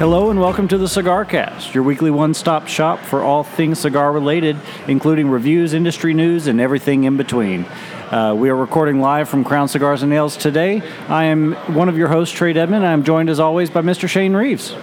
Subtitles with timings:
[0.00, 3.80] Hello and welcome to the Cigar Cast, your weekly one stop shop for all things
[3.80, 4.56] cigar related,
[4.88, 7.66] including reviews, industry news, and everything in between.
[8.10, 10.80] Uh, we are recording live from Crown Cigars and Ales today.
[11.06, 12.86] I am one of your hosts, Trae Edmond.
[12.86, 14.08] I'm joined as always by Mr.
[14.08, 14.74] Shane Reeves.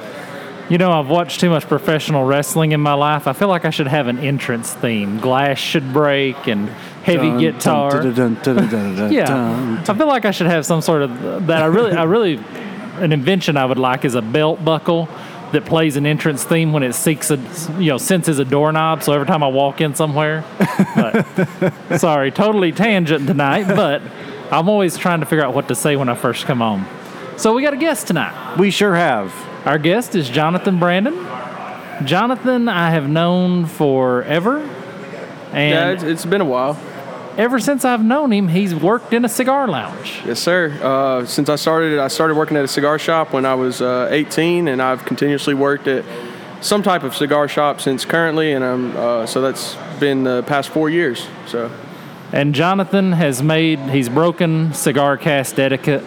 [0.69, 3.25] You know, I've watched too much professional wrestling in my life.
[3.25, 5.18] I feel like I should have an entrance theme.
[5.18, 6.70] Glass should break and
[7.01, 8.04] heavy Dun, guitar.
[8.04, 9.84] dun, dun, yeah.
[9.87, 11.64] I feel like I should have some sort of that.
[11.64, 12.39] I really, I really,
[12.97, 15.07] an invention I would like is a belt buckle
[15.51, 17.37] that plays an entrance theme when it seeks a,
[17.79, 19.04] you know, senses a doorknob.
[19.04, 20.43] So every time I walk in somewhere,
[20.96, 24.01] but, sorry, totally tangent tonight, but
[24.51, 26.86] I'm always trying to figure out what to say when I first come on.
[27.37, 28.57] So we got a guest tonight.
[28.57, 29.34] We sure have.
[29.65, 31.14] Our guest is Jonathan Brannon.
[32.06, 34.59] Jonathan, I have known forever.
[35.52, 36.78] And Yeah, it's, it's been a while.
[37.38, 40.22] Ever since I've known him, he's worked in a cigar lounge.
[40.25, 40.78] Yes, sir.
[40.81, 44.09] Uh, since I started, I started working at a cigar shop when I was uh,
[44.12, 46.03] 18, and I've continuously worked at
[46.59, 50.70] some type of cigar shop since currently, and I'm uh, so that's been the past
[50.70, 51.28] four years.
[51.45, 51.72] So
[52.31, 56.03] And Jonathan has made, he's broken cigar cast etiquette.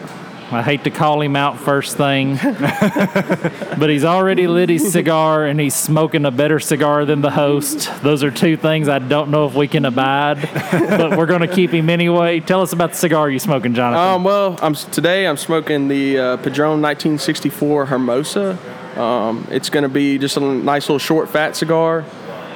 [0.53, 5.61] I hate to call him out first thing, but he's already lit his cigar and
[5.61, 7.89] he's smoking a better cigar than the host.
[8.03, 11.55] Those are two things I don't know if we can abide, but we're going to
[11.55, 12.41] keep him anyway.
[12.41, 14.03] Tell us about the cigar you're smoking, Jonathan.
[14.03, 18.59] Um, well, I'm today I'm smoking the uh, Padron 1964 Hermosa.
[19.01, 22.05] Um, it's going to be just a nice little short, fat cigar.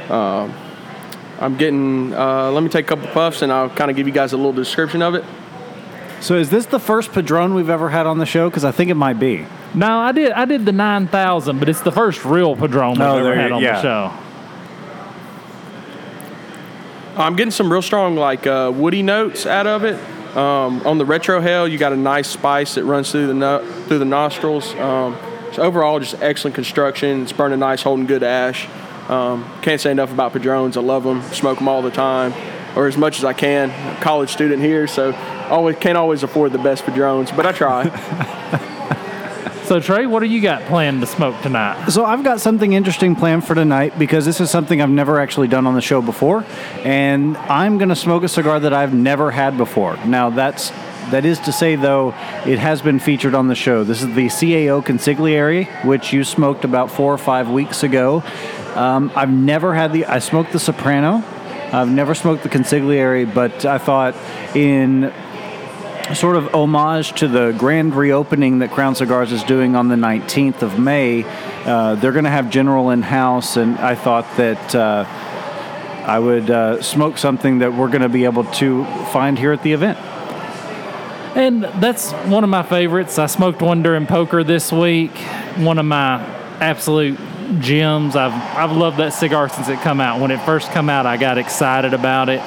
[0.09, 0.53] Um,
[1.39, 2.13] I'm getting.
[2.13, 4.37] Uh, let me take a couple puffs, and I'll kind of give you guys a
[4.37, 5.25] little description of it.
[6.25, 8.49] So, is this the first Padron we've ever had on the show?
[8.49, 9.45] Because I think it might be.
[9.75, 10.33] No, I did.
[10.33, 13.35] I did the nine thousand, but it's the first real Padron we've Oh, ever there
[13.35, 13.75] had you- on yeah.
[13.75, 14.13] the show.
[17.23, 19.97] I'm getting some real strong like uh, woody notes out of it.
[20.35, 23.99] Um, on the retrohale, you got a nice spice that runs through the no- through
[23.99, 24.75] the nostrils.
[24.77, 25.19] Um,
[25.53, 27.21] so overall, just excellent construction.
[27.25, 28.67] It's burning nice, holding good ash.
[29.11, 30.79] Um, can't say enough about Padrones.
[30.79, 31.21] I love them.
[31.35, 32.33] Smoke them all the time,
[32.77, 33.71] or as much as I can.
[34.01, 35.13] College student here, so
[35.51, 38.71] always can't always afford the best Padrones, but I try.
[39.65, 41.89] So Trae, what do you got planned to smoke tonight?
[41.89, 45.49] So I've got something interesting planned for tonight because this is something I've never actually
[45.49, 46.45] done on the show before,
[46.85, 49.97] and I'm going to smoke a cigar that I've never had before.
[50.05, 50.69] Now that's
[51.11, 52.09] that is to say though
[52.45, 53.85] it has been featured on the show.
[53.85, 58.23] This is the CAO Consigliere, which you smoked about four or five weeks ago.
[58.75, 61.25] Um, I've never had the I smoked the Soprano.
[61.73, 64.15] I've never smoked the Consigliere, but I thought
[64.55, 65.11] in
[66.13, 70.61] sort of homage to the grand reopening that Crown Cigars is doing on the 19th
[70.61, 71.25] of May.
[71.65, 75.05] Uh, they're going to have General in house, and I thought that uh,
[76.07, 79.63] I would uh, smoke something that we're going to be able to find here at
[79.63, 79.99] the event.
[81.37, 83.19] And that's one of my favorites.
[83.19, 85.17] I smoked one during poker this week.
[85.57, 86.23] One of my
[86.61, 87.19] absolute
[87.61, 88.15] gems.
[88.15, 90.21] I've I've loved that cigar since it come out.
[90.21, 92.41] When it first come out, I got excited about it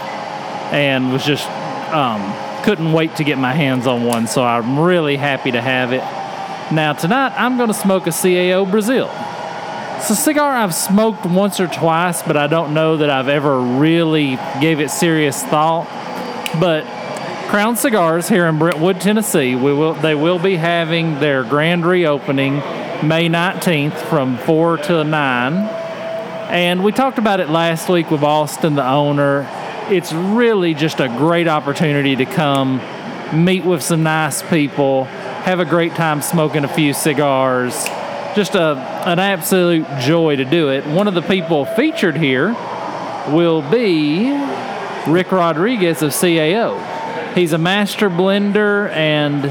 [0.71, 1.49] and was just
[1.91, 2.21] um,
[2.67, 4.27] couldn't wait to get my hands on one.
[4.27, 6.01] So I'm really happy to have it.
[6.69, 9.09] Now tonight I'm going to smoke a CAO Brazil.
[9.95, 13.57] It's a cigar I've smoked once or twice, but I don't know that I've ever
[13.57, 15.87] really gave it serious thought.
[16.59, 16.83] But
[17.47, 22.55] Crown Cigars here in Brentwood, Tennessee, we will they will be having their grand reopening
[23.07, 25.53] May 19th from 4 to 9.
[26.49, 29.49] And we talked about it last week with Austin, the owner.
[29.89, 32.81] It's really just a great opportunity to come
[33.33, 37.85] meet with some nice people, have a great time smoking a few cigars.
[38.35, 38.75] Just a,
[39.05, 40.85] an absolute joy to do it.
[40.85, 42.51] One of the people featured here
[43.29, 44.29] will be
[45.07, 47.33] Rick Rodriguez of CAO.
[47.33, 49.45] He's a master blender and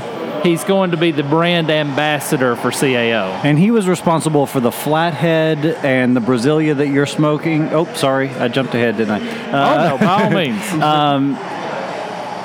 [0.47, 3.45] he's going to be the brand ambassador for CAO.
[3.45, 7.69] And he was responsible for the flathead and the Brazilia that you're smoking.
[7.73, 9.51] Oh, sorry, I jumped ahead, didn't I?
[9.51, 10.63] Uh, oh no, by all means.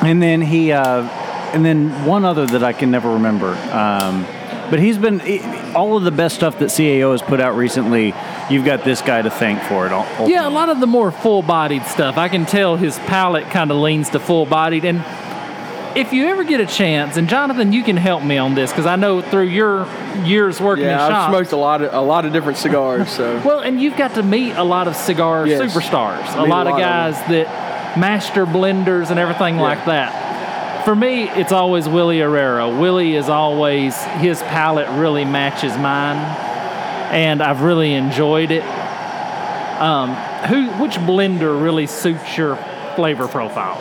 [0.04, 1.04] and then he uh,
[1.54, 3.50] and then one other that I can never remember.
[3.72, 4.26] Um,
[4.70, 5.20] but he's been
[5.76, 8.14] all of the best stuff that CAO has put out recently.
[8.50, 9.92] You've got this guy to thank for it.
[9.92, 12.18] all- Yeah, a lot of the more full-bodied stuff.
[12.18, 14.86] I can tell his palate kind of leans to full-bodied.
[14.86, 15.04] And
[15.96, 18.86] if you ever get a chance, and Jonathan, you can help me on this because
[18.86, 19.88] I know through your
[20.24, 21.32] years working Yeah, in I've shops.
[21.32, 23.10] smoked a lot of a lot of different cigars.
[23.10, 25.62] So Well, and you've got to meet a lot of cigar Yes.
[25.62, 29.62] superstars, a Meet a lot of lot of guys that master blenders and everything Yeah.
[29.62, 30.84] like that.
[30.86, 32.68] For me, it's always Willie Herrera.
[32.70, 36.18] Willie is always his palate really matches mine,
[37.14, 38.64] and I've really enjoyed it.
[39.80, 40.14] Um,
[40.48, 42.56] who, which blender really suits your
[42.96, 43.80] flavor profile?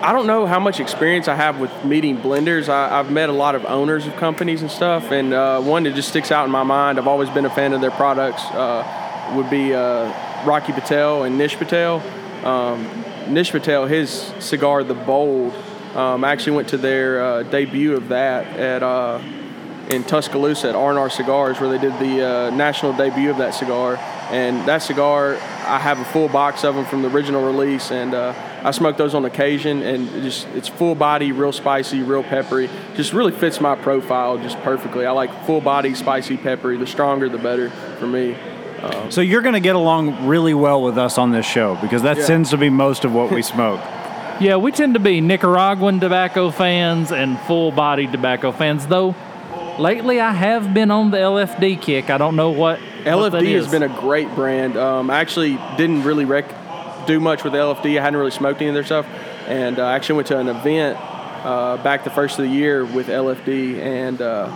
[0.00, 2.68] I don't know how much experience I have with meeting blenders.
[2.68, 5.94] I, have met a lot of owners of companies and stuff, and uh, one that
[5.96, 6.98] just sticks out in my mind.
[6.98, 8.44] I've always been a fan of their products.
[8.44, 12.00] Uh, would be uh, Rocky Patel and Nish Patel.
[12.44, 12.88] Um,
[13.28, 15.52] Nish Patel, his cigar, the Bold.
[15.94, 19.20] Um, I actually went to their uh, debut of that at uh,
[19.90, 23.96] in Tuscaloosa at R&R Cigars, where they did the uh, national debut of that cigar.
[24.30, 25.34] And that cigar,
[25.66, 28.14] I have a full box of them from the original release, and
[28.62, 29.82] I smoke those on occasion.
[29.82, 32.68] And it just it's full body, real spicy, real peppery.
[32.94, 35.06] Just really fits my profile just perfectly.
[35.06, 36.76] I like full body, spicy, peppery.
[36.76, 38.36] The stronger, the better for me.
[38.82, 42.02] Um, so you're going to get along really well with us on this show because
[42.02, 42.26] that yeah.
[42.26, 43.80] tends to be most of what we smoke.
[44.40, 49.16] yeah, we tend to be Nicaraguan tobacco fans and full body tobacco fans, though
[49.78, 52.10] lately I have been on the LFD kick.
[52.10, 54.76] I don't know what LFD what has been a great brand.
[54.76, 56.57] Um, I actually didn't really rec-
[57.08, 57.98] do much with LFD.
[57.98, 59.06] I hadn't really smoked any of their stuff,
[59.48, 60.98] and uh, I actually went to an event
[61.44, 64.46] uh, back the first of the year with LFD, and uh,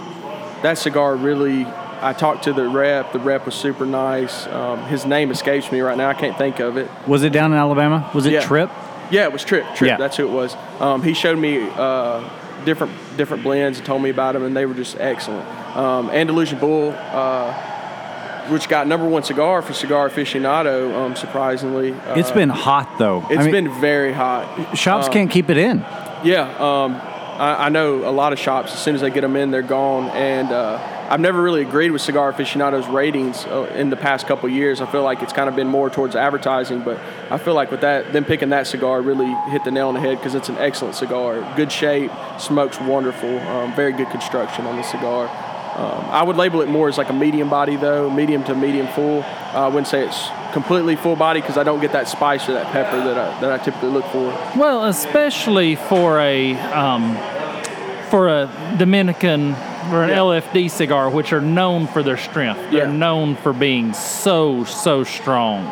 [0.62, 1.66] that cigar really.
[2.02, 3.12] I talked to the rep.
[3.12, 4.48] The rep was super nice.
[4.48, 6.08] Um, his name escapes me right now.
[6.08, 6.90] I can't think of it.
[7.06, 8.10] Was it down in Alabama?
[8.12, 8.40] Was it yeah.
[8.40, 8.70] Trip?
[9.12, 9.64] Yeah, it was Trip.
[9.76, 9.88] Trip.
[9.88, 9.98] Yeah.
[9.98, 10.56] That's who it was.
[10.80, 12.28] Um, he showed me uh,
[12.64, 15.46] different different blends and told me about them, and they were just excellent.
[15.76, 17.71] Um, Andalusian Bull, uh,
[18.50, 21.92] which got number one cigar for Cigar Aficionado, um, surprisingly.
[21.92, 23.24] Uh, it's been hot though.
[23.30, 24.76] It's I mean, been very hot.
[24.76, 25.78] Shops um, can't keep it in.
[26.24, 26.94] Yeah, um,
[27.40, 28.72] I, I, know a lot of shops.
[28.72, 30.78] As soon as they get them in, they're gone, and uh,
[31.10, 34.80] I've never really agreed with Cigar Aficionado's ratings uh, in the past couple years.
[34.80, 36.98] I feel like it's kind of been more towards advertising, but
[37.30, 40.00] I feel like with that, them picking that cigar really hit the nail on the
[40.00, 41.40] head because it's an excellent cigar.
[41.56, 45.28] Good shape, smokes wonderful, um, very good construction on the cigar.
[45.74, 48.86] Um, I would label it more as like a medium body though, medium to medium
[48.88, 49.22] full.
[49.22, 52.52] Uh, I wouldn't say it's completely full body because I don't get that spice or
[52.52, 54.26] that pepper that I, that I typically look for.
[54.54, 57.16] Well, especially for a um,
[58.10, 59.52] for a Dominican
[59.90, 60.18] or an yeah.
[60.18, 62.60] LFD cigar, which are known for their strength.
[62.70, 62.92] They're yeah.
[62.92, 65.66] known for being so so strong.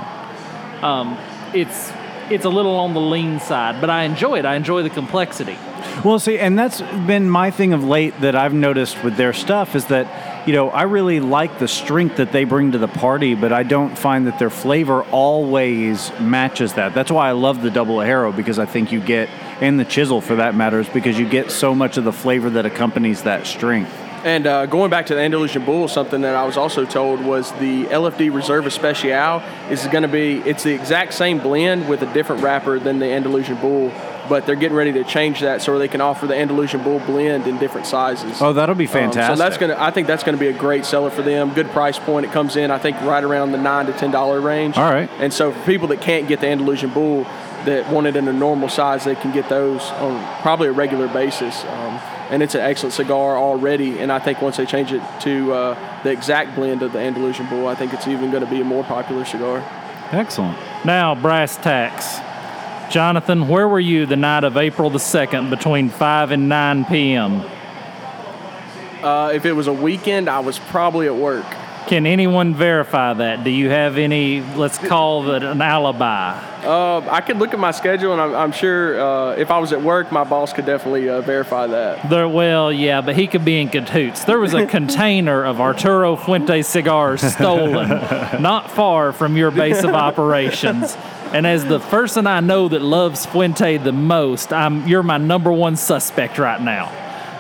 [0.82, 1.19] Um,
[1.53, 1.93] it's
[2.31, 4.46] it's a little on the lean side, but I enjoy it.
[4.46, 5.58] I enjoy the complexity.
[6.05, 9.75] Well, see, and that's been my thing of late that I've noticed with their stuff
[9.75, 13.35] is that, you know, I really like the strength that they bring to the party,
[13.35, 16.94] but I don't find that their flavor always matches that.
[16.94, 19.29] That's why I love the double arrow because I think you get,
[19.61, 22.50] and the chisel for that matter, is because you get so much of the flavor
[22.50, 23.93] that accompanies that strength.
[24.23, 27.53] And uh, going back to the Andalusian Bull, something that I was also told was
[27.53, 32.12] the LFD Reserve Especial is going to be, it's the exact same blend with a
[32.12, 33.91] different wrapper than the Andalusian Bull,
[34.31, 37.49] but they're getting ready to change that so they can offer the Andalusian Bull blend
[37.49, 38.41] in different sizes.
[38.41, 39.31] Oh, that'll be fantastic.
[39.31, 41.53] Um, so that's to, I think that's going to be a great seller for them.
[41.53, 42.25] Good price point.
[42.25, 44.79] It comes in, I think, right around the nine to ten dollar range.
[44.79, 45.11] All right.
[45.19, 47.27] And so for people that can't get the Andalusian Bull,
[47.65, 51.09] that want it in a normal size, they can get those on probably a regular
[51.09, 51.62] basis.
[51.65, 52.00] Um,
[52.31, 53.99] and it's an excellent cigar already.
[53.99, 57.49] And I think once they change it to uh, the exact blend of the Andalusian
[57.49, 59.59] Bull, I think it's even going to be a more popular cigar.
[60.12, 60.56] Excellent.
[60.85, 62.21] Now, brass tacks.
[62.90, 67.44] Jonathan, where were you the night of April the 2nd between 5 and 9 p.m.?
[69.00, 71.46] Uh, if it was a weekend, I was probably at work.
[71.87, 73.44] Can anyone verify that?
[73.44, 76.32] Do you have any, let's call it an alibi?
[76.64, 79.72] Uh, I could look at my schedule, and I'm, I'm sure uh, if I was
[79.72, 82.10] at work, my boss could definitely uh, verify that.
[82.10, 84.24] There, well, yeah, but he could be in cahoots.
[84.24, 87.88] There was a container of Arturo Fuente cigars stolen
[88.43, 90.96] not far from your base of operations.
[91.32, 95.53] And as the person I know that loves Fuente the most, I'm, you're my number
[95.53, 96.87] one suspect right now.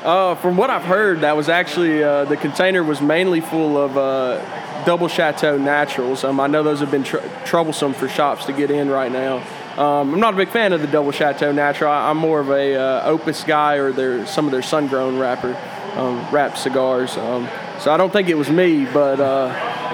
[0.04, 3.98] Uh, from what I've heard, that was actually uh, the container was mainly full of
[3.98, 6.24] uh, double chateau naturals.
[6.24, 9.38] Um, I know those have been tr- troublesome for shops to get in right now.
[9.76, 11.90] Um, I'm not a big fan of the double chateau natural.
[11.90, 15.18] I, am more of a uh, Opus guy or their some of their sun grown
[15.18, 15.56] wrapper
[15.96, 17.16] um, wrapped cigars.
[17.16, 19.48] Um, so I don't think it was me, but uh,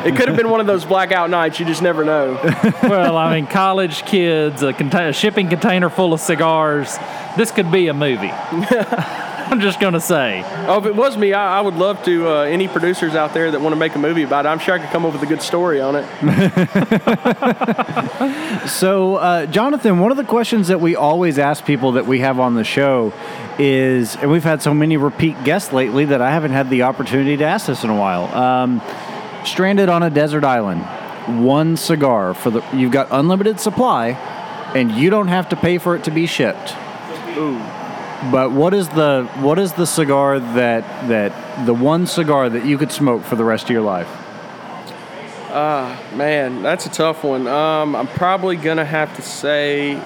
[0.04, 1.58] it could have been one of those blackout nights.
[1.58, 2.38] You just never know.
[2.82, 6.96] well, I mean, college kids, a, a shipping container full of cigars.
[7.36, 8.30] This could be a movie.
[9.48, 10.42] I'm just going to say.
[10.66, 12.28] Oh, if it was me, I, I would love to.
[12.28, 14.74] Uh, any producers out there that want to make a movie about it, I'm sure
[14.74, 16.04] I could come up with a good story on it.
[18.68, 22.40] so, uh, Jonathan, one of the questions that we always ask people that we have
[22.40, 23.12] on the show
[23.58, 27.36] is, and we've had so many repeat guests lately that I haven't had the opportunity
[27.36, 28.24] to ask this in a while.
[28.34, 28.82] Um,
[29.46, 30.82] stranded on a desert island,
[31.44, 32.62] one cigar for the.
[32.74, 34.10] You've got unlimited supply,
[34.74, 36.74] and you don't have to pay for it to be shipped.
[37.36, 37.58] Ooh.
[38.30, 42.78] But what is the what is the cigar that that the one cigar that you
[42.78, 44.08] could smoke for the rest of your life?
[45.58, 47.46] Ah, uh, man, that's a tough one.
[47.46, 50.00] Um, I'm probably gonna have to say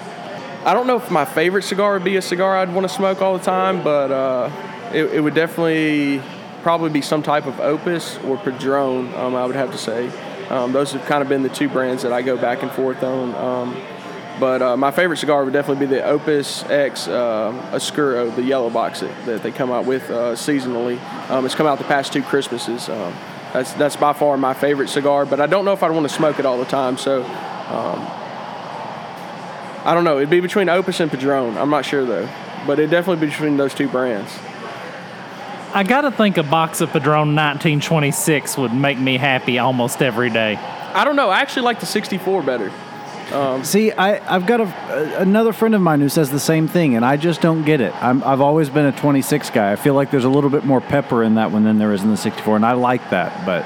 [0.63, 3.19] I don't know if my favorite cigar would be a cigar I'd want to smoke
[3.19, 4.51] all the time, but uh,
[4.93, 6.21] it, it, would definitely
[6.61, 9.13] probably be some type of Opus or Padron.
[9.15, 10.09] Um, I would have to say.
[10.49, 13.03] Um, those have kind of been the two brands that I go back and forth
[13.03, 13.35] on.
[13.35, 13.81] Um,
[14.39, 18.69] but uh, my favorite cigar would definitely be the Opus X uh, Oscuro, the yellow
[18.69, 20.99] box that, that they come out with uh, seasonally.
[21.29, 22.89] Um, it's come out the past two Christmases.
[22.89, 23.13] Um,
[23.53, 26.13] that's that's by far my favorite cigar, but I don't know if I'd want to
[26.13, 26.97] smoke it all the time.
[26.97, 27.23] So
[29.83, 30.17] I don't know.
[30.17, 31.57] It'd be between Opus and Padron.
[31.57, 32.29] I'm not sure though,
[32.67, 34.31] but it'd definitely be between those two brands.
[35.73, 40.55] I gotta think a box of Padron 1926 would make me happy almost every day.
[40.55, 41.29] I don't know.
[41.29, 42.71] I actually like the 64 better.
[43.31, 46.95] Um, See, I, I've got a, another friend of mine who says the same thing,
[46.95, 47.93] and I just don't get it.
[48.03, 49.71] i have always been a 26 guy.
[49.71, 52.03] I feel like there's a little bit more pepper in that one than there is
[52.03, 53.45] in the 64, and I like that.
[53.45, 53.63] But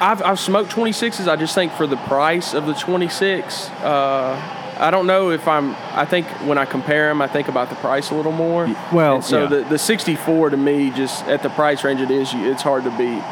[0.00, 1.28] I've, I've smoked 26s.
[1.28, 5.76] I just think for the price of the 26, uh, I don't know if I'm.
[5.92, 8.66] I think when I compare them, I think about the price a little more.
[8.92, 9.48] Well, and so yeah.
[9.48, 12.90] the the 64 to me, just at the price range it is, it's hard to
[12.90, 13.22] beat.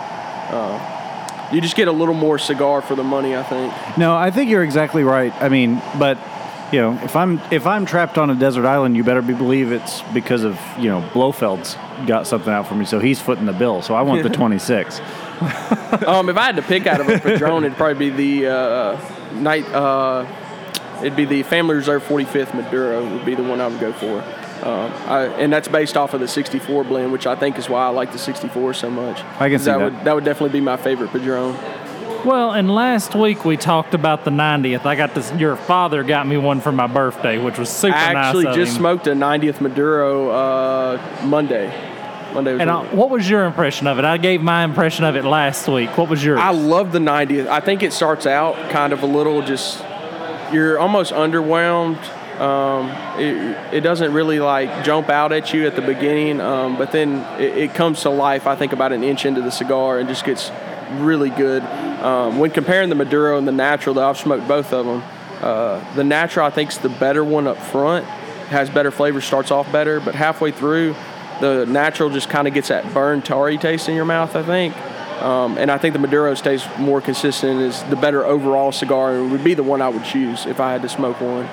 [0.52, 3.75] Uh, you just get a little more cigar for the money, I think.
[3.99, 5.35] No, I think you're exactly right.
[5.42, 6.19] I mean, but
[6.73, 9.73] you know, if I'm if I'm trapped on a desert island, you better be believe
[9.73, 11.75] it's because of you know Blofeld's
[12.07, 13.83] got something out for me, so he's footing the bill.
[13.83, 15.00] So I want the 26.
[16.07, 19.33] um, if I had to pick out of a Padron, it'd probably be the uh,
[19.33, 19.66] night.
[19.66, 20.26] Uh,
[21.00, 24.23] it'd be the Family Reserve 45th Maduro would be the one I would go for.
[24.62, 27.87] Um, I, and that's based off of the 64 blend, which I think is why
[27.87, 29.23] I like the 64 so much.
[29.38, 29.78] I can see that.
[29.78, 29.85] that.
[29.85, 31.57] Would, that would definitely be my favorite Padron.
[32.25, 34.85] Well, and last week we talked about the 90th.
[34.85, 35.33] I got this.
[35.33, 38.57] Your father got me one for my birthday, which was super I actually nice.
[38.57, 38.78] just him.
[38.80, 41.69] smoked a 90th Maduro uh, Monday.
[42.35, 44.04] Monday was and I, what was your impression of it?
[44.04, 45.97] I gave my impression of it last week.
[45.97, 46.38] What was yours?
[46.40, 47.47] I love the 90th.
[47.47, 49.83] I think it starts out kind of a little just
[50.52, 51.99] you're almost underwhelmed
[52.40, 52.88] um,
[53.21, 57.19] it, it, doesn't really like jump out at you at the beginning, um, but then
[57.38, 58.47] it, it, comes to life.
[58.47, 60.50] I think about an inch into the cigar and just gets
[60.92, 61.62] really good.
[61.62, 65.02] Um, when comparing the Maduro and the Natural, though I've smoked both of them.
[65.42, 68.07] Uh, the Natural I think is the better one up front.
[68.07, 70.95] Has better flavor, starts off better, but halfway through,
[71.42, 74.35] the Natural just kind of gets that burned tarry taste in your mouth.
[74.35, 74.75] I think.
[75.20, 79.30] Um, and I think the Maduro stays more consistent is the better overall cigar and
[79.32, 81.48] would be the one I would choose if I had to smoke one.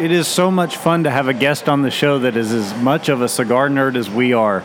[0.00, 2.74] It is so much fun to have a guest on the show that is as
[2.82, 4.62] much of a cigar nerd as we are.
[4.62, 4.64] uh,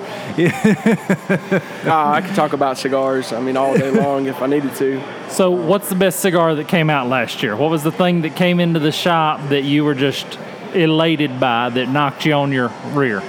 [1.86, 5.04] I could talk about cigars, I mean, all day long if I needed to.
[5.30, 7.56] So, what's the best cigar that came out last year?
[7.56, 10.40] What was the thing that came into the shop that you were just
[10.74, 13.22] elated by that knocked you on your rear?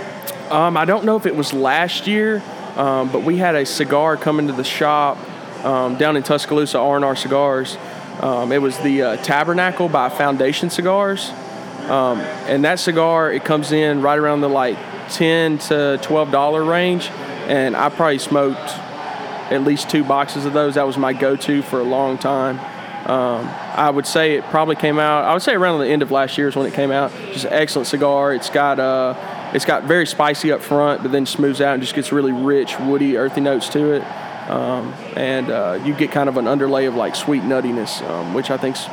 [0.51, 2.43] Um, I don't know if it was last year,
[2.79, 5.19] um, but we had a cigar come into the shop
[5.65, 7.77] um, down in Tuscaloosa, R&R Cigars.
[8.21, 11.31] Um, it was the uh, Tabernacle by Foundation Cigars.
[11.89, 14.79] Um, and that cigar, it comes in right around the like
[15.11, 17.09] 10 to 12 dollar range,
[17.49, 18.71] and I probably smoked
[19.51, 20.75] at least two boxes of those.
[20.75, 22.61] That was my go-to for a long time.
[23.09, 25.25] Um, I would say it probably came out.
[25.25, 27.11] I would say around the end of last year is when it came out.
[27.33, 28.35] Just an excellent cigar.
[28.35, 29.15] It's got uh,
[29.55, 32.79] it's got very spicy up front, but then smooths out and just gets really rich,
[32.81, 34.03] woody, earthy notes to it.
[34.51, 38.51] Um, and uh, you get kind of an underlay of like sweet nuttiness, um, which
[38.51, 38.87] I think's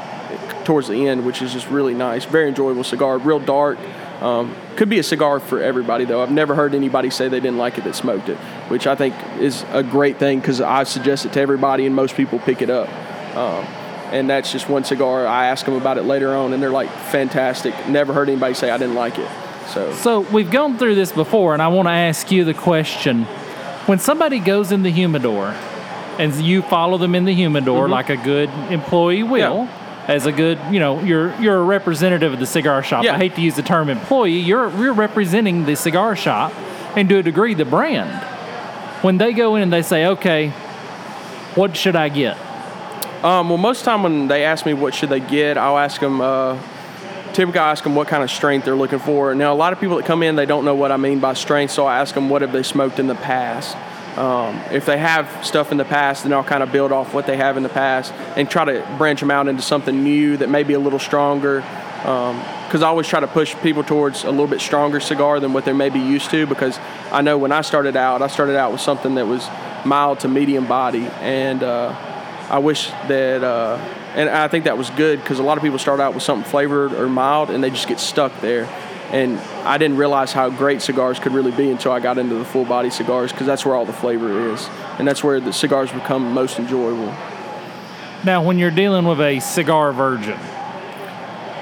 [0.65, 2.25] towards the end, which is just really nice.
[2.25, 3.77] Very enjoyable cigar, real dark.
[4.21, 6.21] Um, could be a cigar for everybody, though.
[6.21, 8.37] I've never heard anybody say they didn't like it that smoked it,
[8.69, 12.15] which I think is a great thing because I suggest it to everybody and most
[12.15, 12.89] people pick it up.
[13.35, 13.65] Um,
[14.11, 15.27] and that's just one cigar.
[15.27, 17.73] I ask them about it later on, and they're like, fantastic.
[17.87, 19.29] Never heard anybody say I didn't like it.
[19.67, 23.23] So, so we've gone through this before, and I want to ask you the question:
[23.85, 25.55] When somebody goes in the humidor,
[26.19, 27.91] and you follow them in the humidor mm-hmm.
[27.91, 29.65] like a good employee will.
[29.65, 33.03] Yeah as a good, you know, you're you're a representative of the cigar shop.
[33.03, 33.15] Yeah.
[33.15, 34.39] I hate to use the term employee.
[34.39, 36.53] You're you're representing the cigar shop,
[36.95, 38.23] and to a degree, the brand.
[39.03, 40.49] When they go in and they say, "Okay,
[41.55, 42.37] what should I get?"
[43.23, 45.77] Um, well, most of the time when they ask me what should they get, I'll
[45.77, 46.21] ask them.
[46.21, 46.59] Uh,
[47.35, 49.35] typically, I ask them what kind of strength they're looking for.
[49.35, 51.33] Now, a lot of people that come in, they don't know what I mean by
[51.33, 53.75] strength, so I ask them what have they smoked in the past.
[54.17, 57.27] Um, if they have stuff in the past, then I'll kind of build off what
[57.27, 60.49] they have in the past and try to branch them out into something new that
[60.49, 61.59] may be a little stronger.
[61.99, 65.51] Because um, I always try to push people towards a little bit stronger cigar than
[65.51, 66.47] what they may be used to.
[66.47, 66.79] Because
[67.11, 69.45] I know when I started out, I started out with something that was
[69.83, 71.89] mild to medium body, and uh,
[72.49, 73.43] I wish that.
[73.43, 73.77] Uh,
[74.15, 76.49] and I think that was good because a lot of people start out with something
[76.49, 78.67] flavored or mild, and they just get stuck there
[79.11, 82.45] and I didn't realize how great cigars could really be until I got into the
[82.45, 84.67] full body cigars because that's where all the flavor is,
[84.97, 87.13] and that's where the cigars become most enjoyable.
[88.23, 90.39] Now, when you're dealing with a cigar virgin,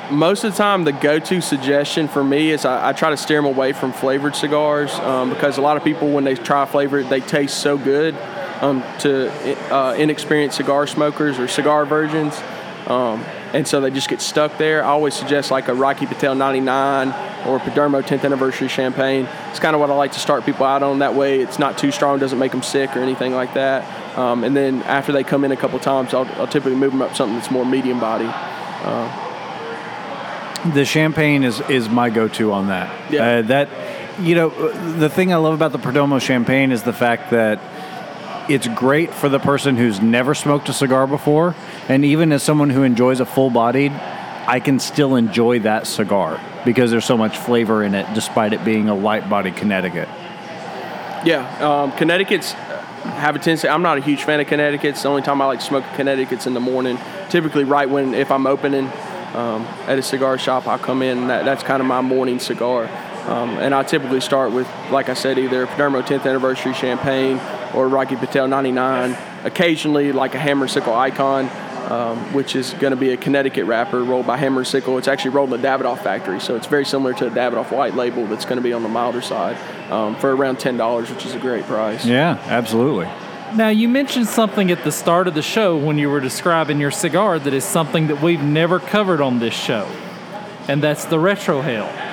[0.10, 3.38] most of the time, the go-to suggestion for me is I, I try to steer
[3.38, 7.10] them away from flavored cigars um, because a lot of people, when they try flavored,
[7.10, 8.16] they taste so good
[8.64, 9.30] um, to
[9.74, 12.42] uh, inexperienced cigar smokers or cigar virgins,
[12.88, 14.84] um, and so they just get stuck there.
[14.84, 17.10] I always suggest like a Rocky Patel 99
[17.48, 19.28] or Perdomo 10th anniversary champagne.
[19.52, 21.00] It's kind of what I like to start people out on.
[21.00, 24.18] That way, it's not too strong, doesn't make them sick or anything like that.
[24.18, 27.02] Um, and then after they come in a couple times, I'll, I'll, typically move them
[27.02, 28.30] up something that's more medium body.
[28.30, 29.30] Uh,
[30.74, 33.12] the champagne is is my go-to on that.
[33.12, 33.26] Yeah.
[33.26, 33.70] Uh, that
[34.20, 34.50] you know
[34.98, 37.60] the thing I love about the Perdomo champagne is the fact that
[38.50, 41.56] it's great for the person who's never smoked a cigar before,
[41.88, 46.92] and even as someone who enjoys a full-bodied, I can still enjoy that cigar because
[46.92, 50.10] there's so much flavor in it, despite it being a light-bodied Connecticut.
[51.26, 53.68] Yeah, um, Connecticut's have a tendency.
[53.68, 55.02] I'm not a huge fan of Connecticut's.
[55.04, 56.98] The only time I like to smoke Connecticut's in the morning,
[57.30, 58.86] typically right when if I'm opening
[59.34, 61.28] um, at a cigar shop, I'll come in.
[61.28, 62.90] That, that's kind of my morning cigar.
[63.28, 67.40] Um, and I typically start with, like I said, either Perdomo 10th anniversary champagne
[67.74, 69.18] or Rocky Patel 99.
[69.44, 71.50] Occasionally, like a Hammer Sickle Icon,
[71.92, 74.98] um, which is going to be a Connecticut wrapper rolled by Hammer Sickle.
[74.98, 77.94] It's actually rolled in the Davidoff factory, so it's very similar to a Davidoff white
[77.94, 79.58] label that's going to be on the milder side
[79.92, 82.06] um, for around $10, which is a great price.
[82.06, 83.06] Yeah, absolutely.
[83.56, 86.90] Now, you mentioned something at the start of the show when you were describing your
[86.90, 89.88] cigar that is something that we've never covered on this show,
[90.68, 92.13] and that's the retrohale.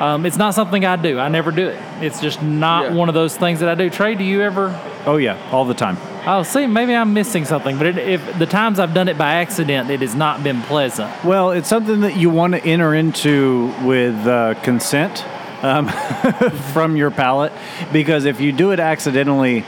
[0.00, 1.18] Um, it's not something I do.
[1.18, 1.78] I never do it.
[2.00, 2.92] It's just not Yeah.
[2.94, 3.90] one of those things that I do.
[3.90, 4.74] Trae, do you ever?
[5.06, 5.98] Oh yeah, all the time.
[6.26, 7.76] Oh, see, maybe I'm missing something.
[7.78, 11.10] But it, if the times I've done it by accident, it has not been pleasant.
[11.24, 15.24] Well, it's something that you want to enter into with uh, consent
[15.62, 15.88] um,
[16.72, 17.52] from your palate,
[17.92, 19.64] because if you do it accidentally,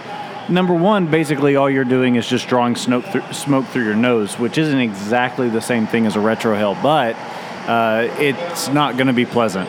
[0.49, 4.39] number one, basically all you're doing is just drawing smoke through, smoke through your nose,
[4.39, 7.17] which isn't exactly the same thing as a retrohale, but
[7.69, 9.69] uh, it's not going to be pleasant.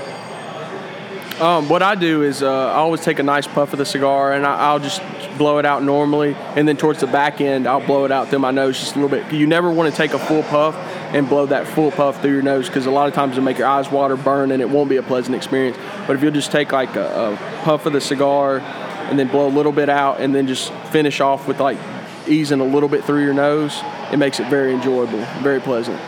[1.43, 4.31] Um, what I do is uh, I always take a nice puff of the cigar
[4.31, 5.01] and I, I'll just
[5.37, 8.39] blow it out normally, and then towards the back end I'll blow it out through
[8.39, 9.29] my nose just a little bit.
[9.33, 10.73] You never want to take a full puff
[11.13, 13.57] and blow that full puff through your nose because a lot of times it'll make
[13.57, 15.75] your eyes water, burn, and it won't be a pleasant experience.
[16.07, 19.45] But if you'll just take like a, a puff of the cigar and then blow
[19.45, 21.77] a little bit out, and then just finish off with like
[22.25, 23.81] easing a little bit through your nose,
[24.13, 25.99] it makes it very enjoyable, very pleasant.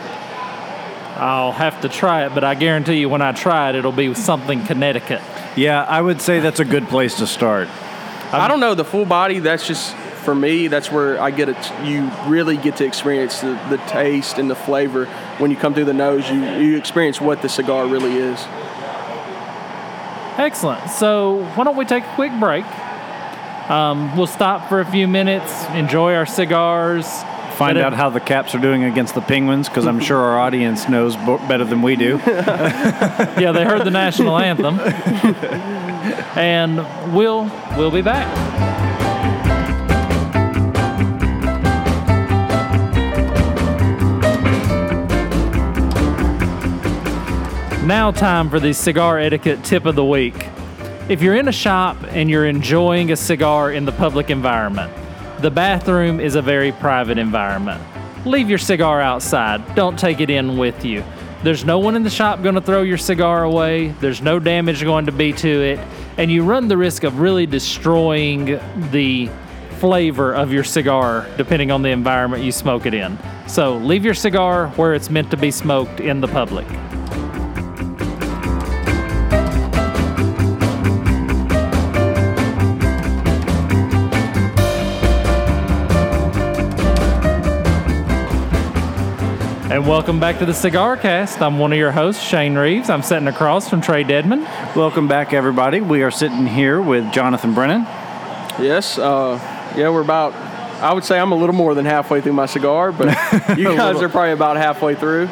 [1.16, 4.12] I'll have to try it, but I guarantee you when I try it, it'll be
[4.14, 5.22] something Connecticut.
[5.56, 7.68] Yeah, I would say that's a good place to start.
[8.32, 9.38] I don't know the full body.
[9.38, 10.68] That's just for me.
[10.68, 11.72] That's where I get it.
[11.84, 15.06] You really get to experience the, the taste and the flavor
[15.38, 16.28] when you come through the nose.
[16.28, 18.44] You you experience what the cigar really is.
[20.38, 20.90] Excellent.
[20.90, 22.66] So why don't we take a quick break?
[23.70, 27.06] Um, we'll stop for a few minutes, enjoy our cigars.
[27.56, 30.90] Find out how the Caps are doing against the Penguins, because I'm sure our audience
[30.90, 32.20] knows better than we do.
[33.36, 34.78] Yeah, they heard the national anthem.
[36.36, 36.76] and
[37.14, 38.26] we'll we'll be back.
[47.86, 50.34] Now, time for the cigar etiquette tip of the week.
[51.08, 54.92] If you're in a shop and you're enjoying a cigar in the public environment,
[55.40, 57.82] the bathroom is a very private environment.
[58.26, 61.04] Leave your cigar outside, don't take it in with you.
[61.42, 64.82] There's no one in the shop going to throw your cigar away, there's no damage
[64.82, 65.78] going to be to it,
[66.16, 68.58] and you run the risk of really destroying
[68.90, 69.30] the
[69.78, 73.18] flavor of your cigar depending on the environment you smoke it in.
[73.46, 76.66] So leave your cigar where it's meant to be smoked in the public.
[89.76, 91.42] And welcome back to the Cigar Cast.
[91.42, 92.88] I'm one of your hosts, Shane Reeves.
[92.88, 94.44] I'm sitting across from Trae Deadman.
[94.74, 95.82] Welcome back, everybody.
[95.82, 97.82] We are sitting here with Jonathan Brannon.
[98.58, 98.96] Yes.
[98.96, 99.34] Uh,
[99.76, 100.32] yeah, we're about.
[100.82, 103.08] I would say I'm a little more than halfway through my cigar, but
[103.58, 105.24] you guys are probably about halfway through.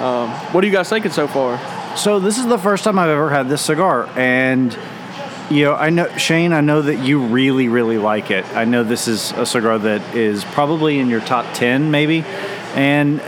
[0.00, 1.60] Um, what are you guys thinking so far?
[1.96, 4.76] So this is the first time I've ever had this cigar, and
[5.48, 6.52] you know, I know Shane.
[6.52, 8.44] I know that you really, really like it.
[8.46, 12.24] I know this is a cigar that is probably in your top ten, maybe,
[12.74, 13.20] and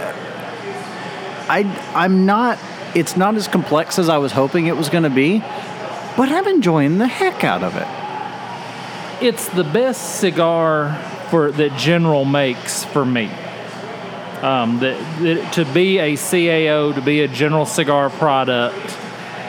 [1.49, 1.63] I,
[1.95, 2.59] I'm not.
[2.95, 6.47] It's not as complex as I was hoping it was going to be, but I'm
[6.47, 9.25] enjoying the heck out of it.
[9.25, 10.97] It's the best cigar
[11.31, 13.27] for that General makes for me.
[14.43, 18.77] Um, that, that to be a CAO, to be a General cigar product,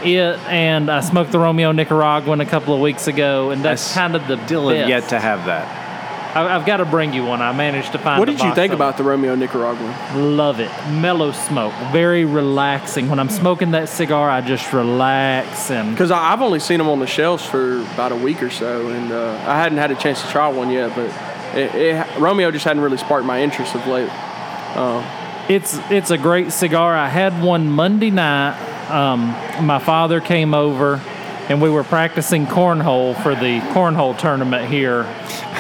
[0.04, 4.02] it and I smoked the Romeo Nicaraguan a couple of weeks ago, and that's I
[4.02, 4.90] kind of the Still have best.
[4.90, 5.85] yet to have that.
[6.36, 7.42] I, I've got to bring you one.
[7.42, 8.20] I managed to find.
[8.20, 10.36] What did you think about the Romeo Nicaraguan?
[10.36, 10.70] Love it.
[10.92, 11.74] Mellow smoke.
[11.94, 13.10] Very relaxing.
[13.10, 17.00] When I'm smoking that cigar, I just relax and Because I've only seen them on
[17.00, 20.22] the shelves for about a week or so, and uh, I hadn't had a chance
[20.22, 20.94] to try one yet.
[20.94, 21.10] But
[21.56, 24.10] it, it, Romeo just hadn't really sparked my interest of late.
[25.50, 26.94] it's it's a great cigar.
[26.94, 28.60] I had one Monday night.
[28.92, 29.30] Um,
[29.66, 31.02] my father came over,
[31.48, 35.04] and we were practicing cornhole for the cornhole tournament here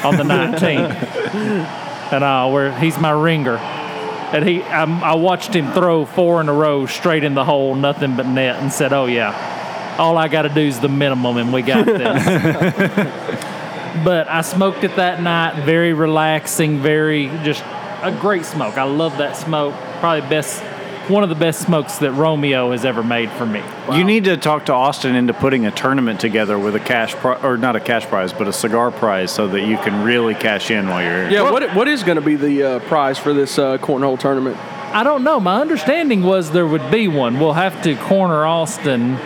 [0.05, 1.83] on the 19th.
[2.11, 6.49] and uh, where he's my ringer, and he I, I watched him throw four in
[6.49, 10.27] a row straight in the hole, nothing but net, and said, "Oh yeah, all I
[10.27, 12.25] got to do is the minimum, and we got this."
[14.03, 15.63] but I smoked it that night.
[15.63, 16.79] Very relaxing.
[16.79, 17.63] Very just
[18.01, 18.77] a great smoke.
[18.77, 19.73] I love that smoke.
[19.99, 20.61] Probably best,
[21.09, 23.61] one of the best smokes that Romeo has ever made for me.
[23.93, 27.39] You need to talk to Austin into putting a tournament together with a cash pri-
[27.41, 30.71] or not a cash prize, but a cigar prize, so that you can really cash
[30.71, 31.43] in while you're here.
[31.43, 34.57] Yeah, what what is going to be the uh, prize for this uh, cornhole tournament?
[34.93, 35.39] I don't know.
[35.39, 37.39] My understanding was there would be one.
[37.39, 39.19] We'll have to corner Austin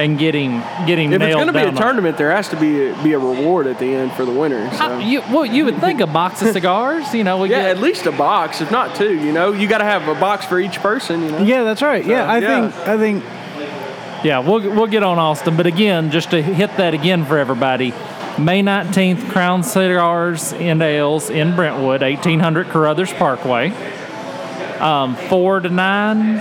[0.00, 2.56] and get him get him If it's going to be a tournament, there has to
[2.56, 4.70] be a, be a reward at the end for the winner.
[4.74, 4.84] So.
[4.84, 7.14] I- you, well, you would think a box of cigars.
[7.14, 9.14] You know, we yeah, get at least a box, if not two.
[9.14, 11.22] You know, you got to have a box for each person.
[11.22, 11.42] You know.
[11.42, 12.04] Yeah, that's right.
[12.04, 12.70] Yeah, I yeah.
[12.70, 13.24] think I think
[14.24, 17.94] Yeah, we'll we'll get on Austin, but again, just to hit that again for everybody,
[18.38, 23.70] May nineteenth, Crown Cigars and Ales in Brentwood, eighteen hundred Carothers Parkway.
[24.78, 26.38] Um, four to nine,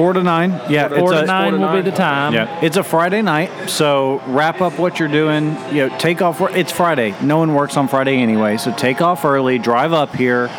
[0.00, 0.50] four to nine.
[0.70, 2.32] Yeah, four it's to a, nine to will be the time.
[2.32, 5.56] Yeah, it's a Friday night, so wrap up what you're doing.
[5.70, 6.40] You know, take off.
[6.40, 7.14] It's Friday.
[7.22, 9.58] No one works on Friday anyway, so take off early.
[9.58, 10.50] Drive up here.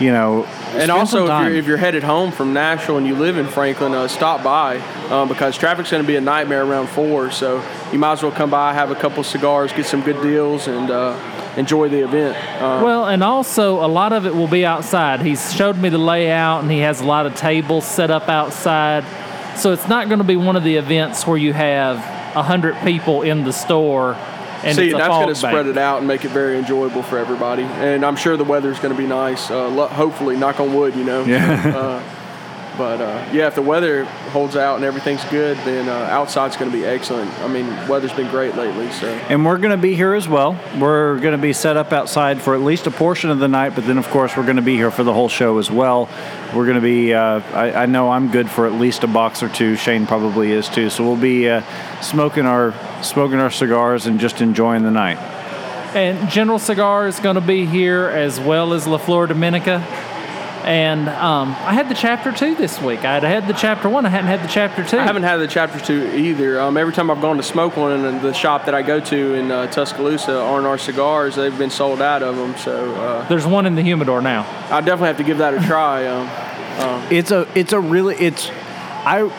[0.00, 3.36] You know, And also, if you're, if you're headed home from Nashville and you live
[3.36, 4.78] in Franklin, uh, stop by
[5.10, 7.30] um, because traffic's going to be a nightmare around four.
[7.30, 10.68] So you might as well come by, have a couple cigars, get some good deals,
[10.68, 11.12] and uh,
[11.56, 12.36] enjoy the event.
[12.60, 15.20] Uh, Well, and also a lot of it will be outside.
[15.20, 19.04] He's showed me the layout, and he has a lot of tables set up outside.
[19.56, 21.96] So it's not going to be one of the events where you have
[22.36, 24.16] a hundred people in the store
[24.62, 27.62] and See, that's going to spread it out and make it very enjoyable for everybody.
[27.62, 29.50] And I'm sure the weather's going to be nice.
[29.50, 31.24] Uh, lo- hopefully, knock on wood, you know.
[31.24, 31.72] Yeah.
[31.74, 32.02] Uh,
[32.80, 36.70] but uh, yeah, if the weather holds out and everything's good, then uh, outside's going
[36.70, 37.30] to be excellent.
[37.40, 39.06] I mean, weather's been great lately, so.
[39.28, 40.58] And we're going to be here as well.
[40.78, 43.74] We're going to be set up outside for at least a portion of the night,
[43.74, 46.08] but then, of course, we're going to be here for the whole show as well.
[46.54, 49.42] We're going to be, uh, I, I know I'm good for at least a box
[49.42, 49.76] or two.
[49.76, 50.88] Shane probably is too.
[50.88, 51.60] So we'll be uh,
[52.00, 55.18] smoking our smoking our cigars and just enjoying the night.
[55.94, 59.84] And General Cigar is going to be here as well as La Flor Dominica.
[60.64, 63.00] And um, I had the chapter two this week.
[63.00, 64.04] I had had the chapter one.
[64.04, 64.98] I hadn't had the chapter two.
[64.98, 66.60] I haven't had the chapter two either.
[66.60, 69.34] Um, every time I've gone to smoke one in the shop that I go to
[69.34, 72.56] in uh, Tuscaloosa, R&R Cigars, they've been sold out of them.
[72.56, 74.42] So uh, There's one in the humidor now.
[74.70, 76.06] I definitely have to give that a try.
[76.06, 76.28] Um,
[77.10, 78.50] It's a it's a really it's
[79.04, 79.30] I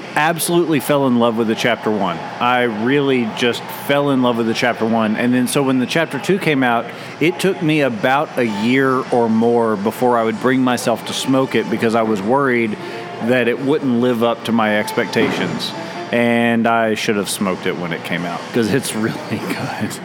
[0.00, 2.16] absolutely fell in love with the chapter one.
[2.16, 5.86] I really just fell in love with the chapter one, and then so when the
[5.86, 6.86] chapter two came out,
[7.20, 11.54] it took me about a year or more before I would bring myself to smoke
[11.54, 15.70] it because I was worried that it wouldn't live up to my expectations.
[16.12, 20.00] And I should have smoked it when it came out because it's really good.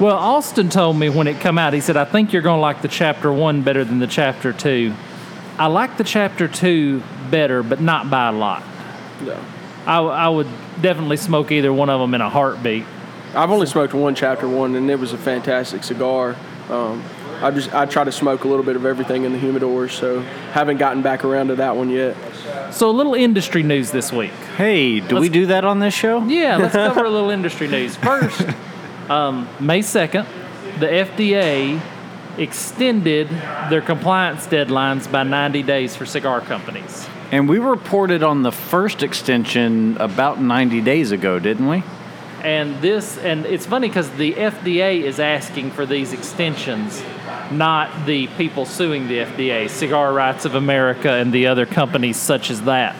[0.00, 2.62] Well, Austin told me when it come out, he said, I think you're going to
[2.62, 4.94] like the chapter one better than the chapter two.
[5.58, 8.62] I like the chapter two better, but not by a lot.
[9.24, 9.42] Yeah.
[9.86, 10.48] I, I would
[10.80, 12.84] definitely smoke either one of them in a heartbeat.
[13.34, 16.36] I've only smoked one chapter one, and it was a fantastic cigar.
[16.68, 17.02] Um,
[17.42, 20.20] I just I try to smoke a little bit of everything in the humidor, so
[20.52, 22.16] haven't gotten back around to that one yet.
[22.70, 24.30] So, a little industry news this week.
[24.56, 26.24] Hey, do we Let's- do that on this show?
[26.26, 27.96] Yeah, let's cover a little industry news.
[27.96, 28.42] First,
[29.08, 30.26] um, May 2nd,
[30.78, 31.80] the FDA
[32.38, 33.28] extended
[33.70, 37.08] their compliance deadlines by 90 days for cigar companies.
[37.32, 41.84] And we reported on the first extension about 90 days ago, didn't we?
[42.42, 47.02] And this, and it's funny because the FDA is asking for these extensions,
[47.52, 52.50] not the people suing the FDA, Cigar Rights of America and the other companies such
[52.50, 52.96] as that.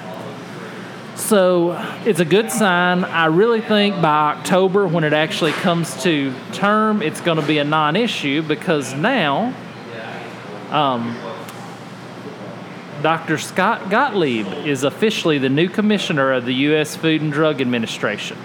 [1.16, 1.72] So
[2.04, 3.02] it's a good sign.
[3.04, 7.58] I really think by October, when it actually comes to term, it's going to be
[7.58, 9.54] a non issue because now
[10.70, 11.16] um,
[13.02, 13.38] Dr.
[13.38, 16.96] Scott Gottlieb is officially the new commissioner of the U.S.
[16.96, 18.36] Food and Drug Administration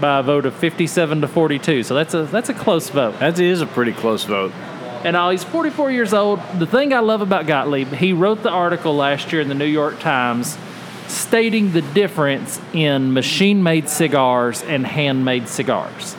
[0.00, 1.84] by a vote of 57 to 42.
[1.84, 3.20] So that's a that's a close vote.
[3.20, 4.52] That is a pretty close vote.
[5.04, 6.40] And uh, he's 44 years old.
[6.58, 9.64] The thing I love about Gottlieb, he wrote the article last year in the New
[9.64, 10.58] York Times
[11.06, 16.16] stating the difference in machine-made cigars and handmade cigars.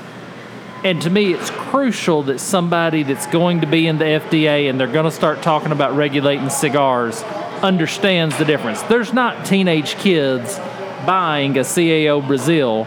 [0.84, 4.78] And to me, it's crucial that somebody that's going to be in the FDA and
[4.78, 7.24] they're going to start talking about regulating cigars
[7.64, 8.82] understands the difference.
[8.84, 10.60] There's not teenage kids
[11.06, 12.86] buying a CAO Brazil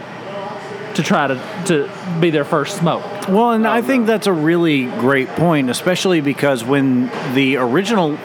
[0.93, 3.03] to try to, to be their first smoke.
[3.27, 8.17] Well, and I think that's a really great point, especially because when the original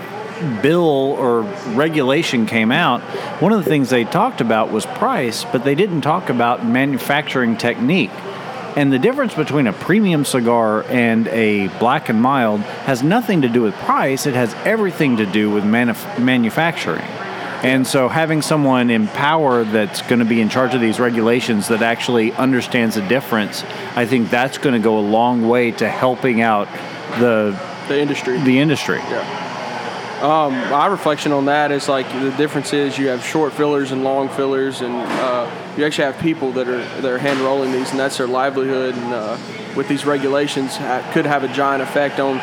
[0.60, 0.80] bill
[1.18, 1.42] or
[1.74, 3.00] regulation came out,
[3.40, 7.56] one of the things they talked about was price, but they didn't talk about manufacturing
[7.56, 8.10] technique.
[8.76, 13.48] And the difference between a premium cigar and a black and mild has nothing to
[13.48, 17.04] do with price, it has everything to do with manuf- manufacturing.
[17.62, 21.68] And so having someone in power that's going to be in charge of these regulations
[21.68, 23.62] that actually understands the difference,
[23.94, 26.66] I think that's going to go a long way to helping out
[27.20, 27.56] the
[27.88, 28.40] The industry.
[28.40, 28.98] the industry.
[30.22, 34.04] Um, my reflection on that is like the difference is you have short fillers and
[34.04, 37.90] long fillers, and uh, you actually have people that are that are hand rolling these,
[37.90, 38.94] and that's their livelihood.
[38.94, 39.36] And uh,
[39.76, 40.76] with these regulations,
[41.12, 42.38] could have a giant effect on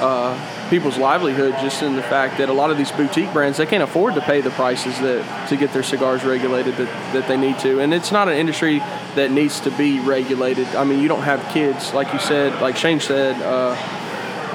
[0.00, 3.66] uh, people's livelihood, just in the fact that a lot of these boutique brands they
[3.66, 7.36] can't afford to pay the prices that to get their cigars regulated that, that they
[7.36, 7.78] need to.
[7.78, 8.80] And it's not an industry
[9.14, 10.66] that needs to be regulated.
[10.74, 13.40] I mean, you don't have kids like you said, like Shane said.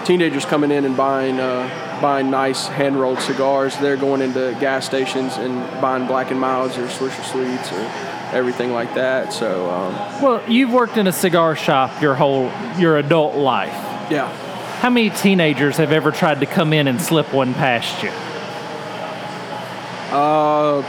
[0.08, 3.76] Teenagers coming in and buying uh, buying nice hand rolled cigars.
[3.76, 7.82] They're going into gas stations and buying Black and Milds or Swisher Sweets or
[8.34, 9.34] everything like that.
[9.34, 9.94] So um,
[10.24, 13.74] Well, you've worked in a cigar shop your whole your adult life.
[14.10, 14.32] yeah,
[14.80, 18.10] How many teenagers have ever tried to come in and slip one past you?
[20.16, 20.84] Uh,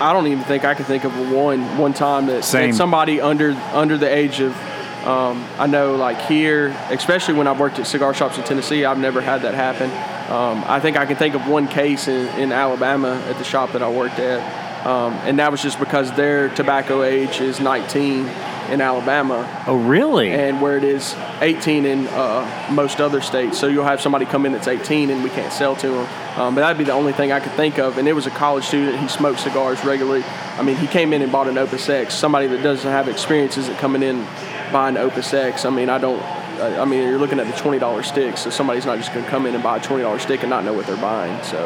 [0.00, 2.70] I don't even think I can think of one one time that, Same.
[2.70, 4.56] that somebody under under the age of.
[5.04, 8.98] Um, I know, like here, especially when I've worked at cigar shops in Tennessee, I've
[8.98, 9.90] never had that happen.
[10.32, 13.72] Um, I think I can think of one case in, in Alabama at the shop
[13.72, 18.26] that I worked at, um, and that was just because their tobacco age is 19
[18.70, 20.30] in Alabama, Oh, really?
[20.32, 23.58] and where it is 18 in uh, most other states.
[23.58, 26.08] So you'll have somebody come in that's 18 and we can't sell to them.
[26.38, 27.98] Um, but that'd be the only thing I could think of.
[27.98, 28.98] And it was a college student.
[28.98, 30.24] He smoked cigars regularly.
[30.24, 32.14] I mean, he came in and bought an Opus X.
[32.14, 34.26] Somebody that doesn't have experience isn't coming in
[34.74, 35.64] buying Opus X.
[35.64, 36.20] I mean, I don't.
[36.20, 39.30] I I mean, you're looking at the $20 stick, so somebody's not just going to
[39.30, 41.42] come in and buy a $20 stick and not know what they're buying.
[41.44, 41.64] So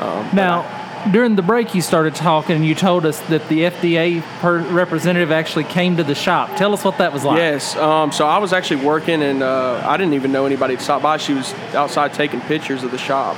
[0.00, 0.66] um, Now,
[1.12, 5.30] during the break, you started talking and you told us that the FDA per- representative
[5.30, 6.56] actually came to the shop.
[6.56, 7.38] Tell us what that was like.
[7.38, 7.76] Yes.
[7.76, 11.02] Um, so I was actually working, and uh, I didn't even know anybody to stop
[11.02, 11.16] by.
[11.16, 13.36] She was outside taking pictures of the shop,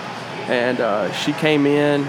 [0.49, 2.05] and uh, she came in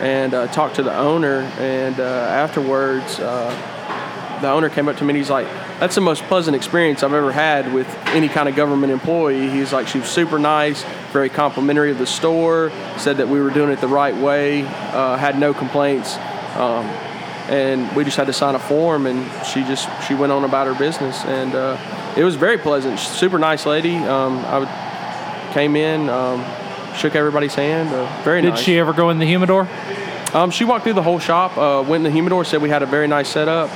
[0.00, 1.40] and uh, talked to the owner.
[1.58, 5.46] And uh, afterwards, uh, the owner came up to me and he's like,
[5.80, 9.72] "That's the most pleasant experience I've ever had with any kind of government employee." He's
[9.72, 12.72] like, "She was super nice, very complimentary of the store.
[12.98, 14.64] Said that we were doing it the right way.
[14.64, 16.16] Uh, had no complaints."
[16.56, 16.88] Um,
[17.48, 20.66] and we just had to sign a form and she just she went on about
[20.66, 21.76] her business and uh,
[22.16, 26.42] it was very pleasant super nice lady um, i would, came in um,
[26.96, 29.68] shook everybody's hand uh, very Did nice she ever go in the humidor?
[30.32, 32.82] um, she walked through the whole shop uh, went in the humidor said we had
[32.82, 33.70] a very nice setup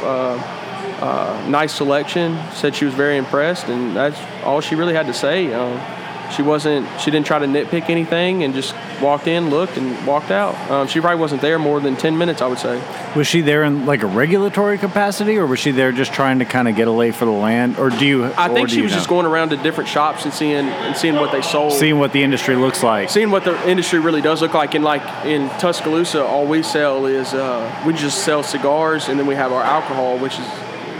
[1.01, 5.15] uh, nice selection said she was very impressed and that's all she really had to
[5.15, 5.81] say um,
[6.33, 10.31] she wasn't she didn't try to nitpick anything and just walked in looked and walked
[10.31, 12.83] out um, she probably wasn't there more than 10 minutes i would say
[13.17, 16.45] was she there in like a regulatory capacity, or was she there just trying to
[16.45, 18.25] kind of get a lay for the land, or do you?
[18.37, 18.99] I think she was know?
[18.99, 22.13] just going around to different shops and seeing and seeing what they sold, seeing what
[22.13, 23.11] the industry looks like.
[23.11, 24.75] seeing what the industry really does look like.
[24.75, 29.27] And like in Tuscaloosa, all we sell is uh, we just sell cigars, and then
[29.27, 30.47] we have our alcohol, which is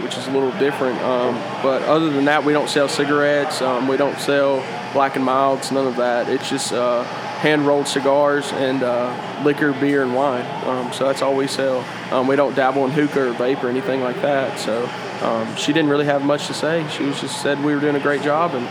[0.09, 0.99] which is a little different.
[1.03, 3.61] Um, but other than that, we don't sell cigarettes.
[3.61, 4.57] Um, we don't sell
[4.91, 5.71] black and milds.
[5.71, 6.27] None of that.
[6.29, 10.47] It's just uh, hand rolled cigars and uh, liquor, beer, and wine.
[10.65, 11.85] Um, so that's all we sell.
[12.11, 14.57] Um, we don't dabble in hookah or vape or anything like that.
[14.59, 14.89] So
[15.21, 16.87] um, she didn't really have much to say.
[16.89, 18.67] She was just said we were doing a great job and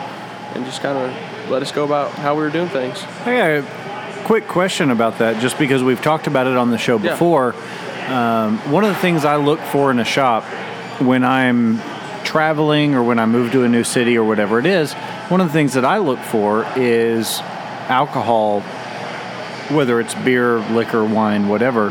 [0.56, 3.00] and just kind of let us go about how we were doing things.
[3.24, 6.78] I got a quick question about that, just because we've talked about it on the
[6.78, 7.12] show Yeah.
[7.12, 7.54] before.
[8.08, 10.42] Um, one of the things I look for in a shop
[10.98, 11.80] when I'm
[12.24, 14.92] traveling or when I move to a new city or whatever it is,
[15.28, 17.40] one of the things that I look for is
[17.88, 18.60] alcohol,
[19.70, 21.88] whether it's beer, liquor, wine, whatever.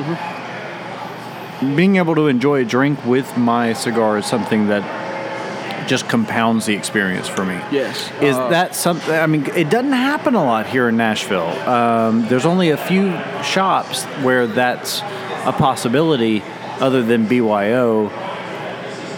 [1.76, 6.76] Being able to enjoy a drink with my cigar is something that just compounds the
[6.76, 7.56] experience for me.
[7.72, 8.12] Yes.
[8.22, 9.16] Is Uh, that something?
[9.16, 11.48] I mean, it doesn't happen a lot here in Nashville.
[11.68, 15.02] Um, there's only a few shops where that's
[15.46, 16.44] a possibility,
[16.82, 18.12] other than BYO.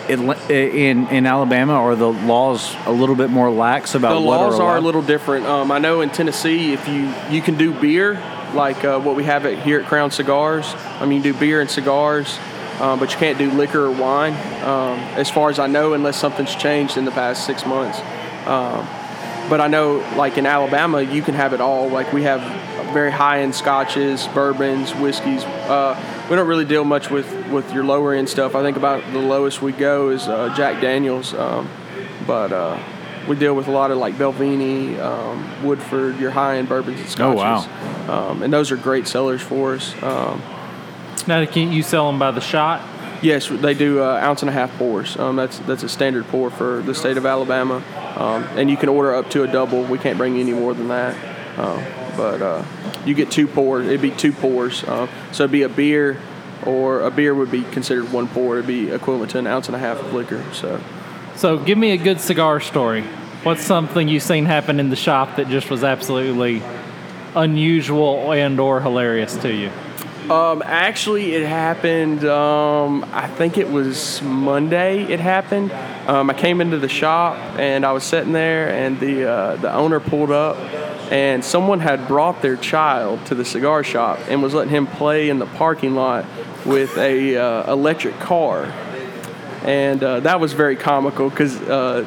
[0.09, 4.59] In, in in Alabama, are the laws a little bit more lax about the laws
[4.59, 5.45] are, are a little different.
[5.45, 8.13] Um, I know in Tennessee, if you you can do beer,
[8.53, 10.73] like uh, what we have at, here at Crown Cigars.
[10.99, 12.39] I mean, you do beer and cigars.
[12.79, 16.17] um, but you can't do liquor or wine, um, as far as I know, unless
[16.17, 17.99] something's changed in the past six months.
[18.47, 18.87] Um,
[19.49, 21.89] but I know, like in Alabama, you can have it all.
[21.89, 22.41] Like we have
[22.89, 25.43] very high-end scotches, bourbons, whiskeys.
[25.43, 25.95] Uh,
[26.29, 28.55] we don't really deal much with, with your lower end stuff.
[28.55, 31.69] I think about the lowest we go is uh, Jack Daniels, um,
[32.27, 32.77] but uh,
[33.27, 37.41] we deal with a lot of like Balvenie, um, Woodford, your high-end bourbons and scotches.
[37.41, 38.07] Oh, scotches.
[38.07, 38.29] wow.
[38.29, 39.93] Um, and those are great sellers for us.
[40.03, 40.41] Um,
[41.27, 42.81] Now, can you sell them by the shot?
[43.21, 45.17] Yes, they do uh, ounce and a half pours.
[45.17, 47.83] Um, that's that's a standard pour for the state of Alabama,
[48.15, 49.83] um, and you can order up to a double.
[49.83, 51.15] We can't bring you any more than that,
[51.59, 51.83] um,
[52.19, 52.65] but uh,
[53.05, 53.87] you get two pours.
[53.87, 56.21] It'd be two pours, uh, so it'd be a beer,
[56.65, 58.57] or a beer would be considered one pour.
[58.57, 60.43] It'd be equivalent to an ounce and a half of liquor.
[60.51, 60.81] So
[61.37, 63.03] So, give me a good cigar story.
[63.43, 66.61] What's something you've seen happen in the shop that just was absolutely
[67.35, 69.71] unusual and/or hilarious to you?
[70.29, 72.25] Um, actually, it happened.
[72.25, 75.03] Um, I think it was Monday.
[75.03, 75.71] It happened.
[76.05, 79.73] Um, I came into the shop and I was sitting there, and the uh, the
[79.73, 80.57] owner pulled up,
[81.09, 85.29] and someone had brought their child to the cigar shop and was letting him play
[85.29, 86.25] in the parking lot
[86.65, 88.65] with a uh, electric car,
[89.63, 92.05] and uh, that was very comical because uh.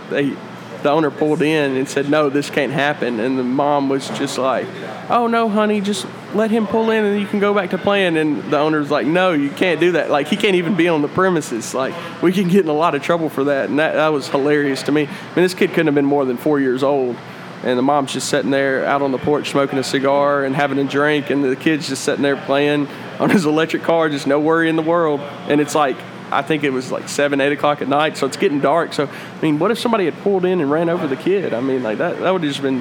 [0.83, 4.37] The owner pulled in and said, "No, this can't happen." And the mom was just
[4.37, 4.67] like,
[5.09, 8.17] "Oh no, honey, just let him pull in and you can go back to playing."
[8.17, 10.11] And the owner's like, "No, you can't do that.
[10.11, 11.73] Like he can't even be on the premises.
[11.73, 14.29] Like we can get in a lot of trouble for that." And that, that was
[14.29, 15.03] hilarious to me.
[15.03, 17.17] I mean, this kid couldn't have been more than four years old,
[17.63, 20.79] and the mom's just sitting there out on the porch smoking a cigar and having
[20.79, 24.41] a drink, and the kid's just sitting there playing on his electric car, just no
[24.41, 25.21] worry in the world.
[25.49, 25.97] And it's like.
[26.35, 28.95] I think it was like seven, eight o'clock at night, so it's getting dark.
[28.95, 31.53] So, I mean, what if somebody had pulled in and ran over the kid?
[31.53, 32.81] I mean, like that, that would have just been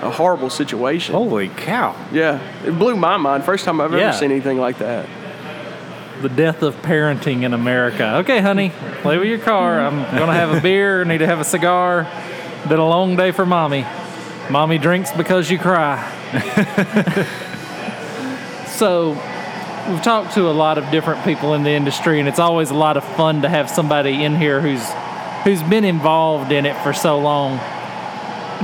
[0.00, 1.16] a horrible situation.
[1.16, 1.96] Holy cow!
[2.12, 3.42] Yeah, it blew my mind.
[3.42, 5.08] First time I've ever seen anything like that.
[6.22, 8.18] The death of parenting in America.
[8.18, 8.70] Okay, honey,
[9.02, 9.80] play with your car.
[9.80, 11.04] I'm gonna have a beer.
[11.04, 12.06] Need to have a cigar.
[12.68, 13.84] Been a long day for mommy.
[14.50, 15.96] Mommy drinks because you cry.
[18.68, 19.10] so,
[19.88, 22.74] we've talked to a lot of different people in the industry, and it's always a
[22.74, 24.86] lot of fun to have somebody in here who's
[25.44, 27.56] who's been involved in it for so long.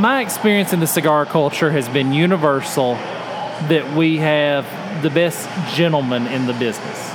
[0.01, 2.94] My experience in the cigar culture has been universal
[3.68, 4.66] that we have
[5.03, 7.11] the best gentlemen in the business.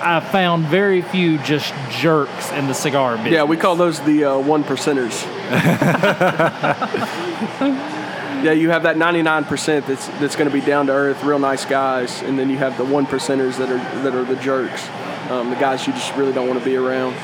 [0.00, 3.32] I found very few just jerks in the cigar business.
[3.32, 5.26] Yeah, we call those the uh, one percenters.
[8.42, 11.64] yeah, you have that 99% that's that's going to be down to earth, real nice
[11.64, 14.88] guys, and then you have the one percenters that are that are the jerks,
[15.30, 17.14] um, the guys you just really don't want to be around.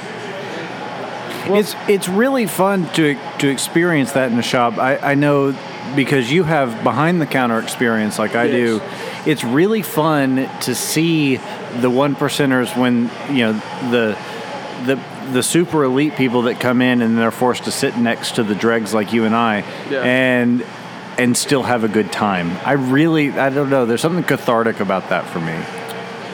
[1.47, 4.79] it's it's really fun to to experience that in the shop.
[4.79, 5.57] I, I know
[5.95, 8.81] because you have behind the counter experience like I do.
[9.27, 11.37] It's really fun to see
[11.81, 13.53] the one percenters when you know
[13.91, 14.17] the
[14.87, 14.97] the
[15.33, 18.55] the super elite people that come in and they're forced to sit next to the
[18.55, 20.03] dregs like you and I Yeah.
[20.03, 20.65] and
[21.17, 22.51] and still have a good time.
[22.65, 23.87] I really I don't know.
[23.87, 25.57] There's something cathartic about that for me.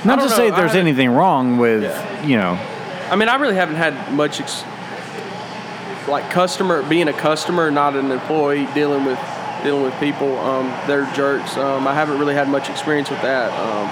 [0.05, 2.25] Not to say there's I- anything wrong with Yeah.
[2.27, 2.59] you know
[3.11, 4.63] I mean, I really haven't had much, ex-
[6.09, 9.19] like customer being a customer, not an employee, dealing with
[9.65, 10.39] dealing with people.
[10.39, 11.57] Um, they're jerks.
[11.59, 13.51] Um, I haven't really had much experience with that.
[13.53, 13.89] Um,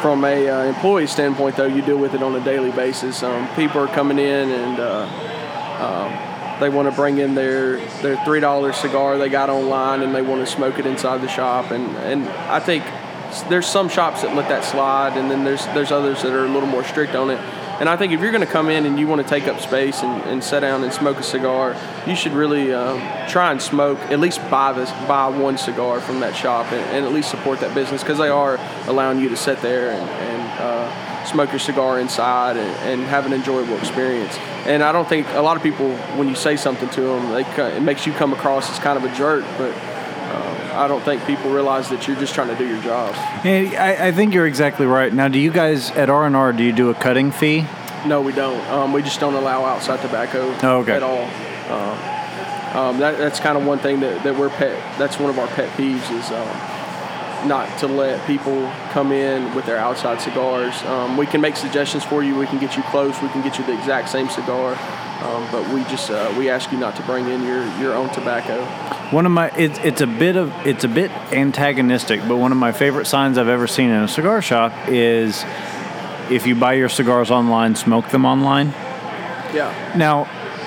[0.00, 3.22] from a uh, employee standpoint, though, you deal with it on a daily basis.
[3.22, 5.06] Um, people are coming in and uh,
[5.80, 10.14] um, they want to bring in their their three dollar cigar they got online and
[10.14, 11.70] they want to smoke it inside the shop.
[11.70, 12.84] And and I think
[13.48, 16.48] there's some shops that let that slide, and then there's there's others that are a
[16.48, 17.40] little more strict on it.
[17.78, 19.60] And I think if you're going to come in and you want to take up
[19.60, 23.60] space and, and sit down and smoke a cigar, you should really um, try and
[23.60, 27.30] smoke at least buy this buy one cigar from that shop and, and at least
[27.30, 31.50] support that business because they are allowing you to sit there and, and uh, smoke
[31.50, 34.34] your cigar inside and, and have an enjoyable experience.
[34.66, 37.76] And I don't think a lot of people when you say something to them, they
[37.76, 39.95] it makes you come across as kind of a jerk, but.
[40.76, 43.14] I don't think people realize that you're just trying to do your job.
[43.44, 45.12] Yeah, I, I think you're exactly right.
[45.12, 47.64] Now, do you guys at R and R do you do a cutting fee?
[48.06, 48.60] No, we don't.
[48.70, 50.92] Um, we just don't allow outside tobacco Oh, okay.
[50.92, 51.24] at all.
[51.72, 54.76] Um, um, that, that's kind of one thing that, that we're pet.
[54.98, 59.64] That's one of our pet peeves is um, not to let people come in with
[59.66, 60.80] their outside cigars.
[60.82, 62.36] Um, we can make suggestions for you.
[62.36, 63.20] We can get you close.
[63.22, 64.76] We can get you the exact same cigar.
[65.26, 68.10] Um, but we just uh, we ask you not to bring in your, your own
[68.10, 68.64] tobacco.
[69.10, 72.58] One of my it's it's a bit of it's a bit antagonistic, but one of
[72.58, 75.44] my favorite signs I've ever seen in a cigar shop is
[76.30, 78.68] if you buy your cigars online, smoke them online.
[79.52, 79.94] Yeah.
[79.96, 80.28] Now,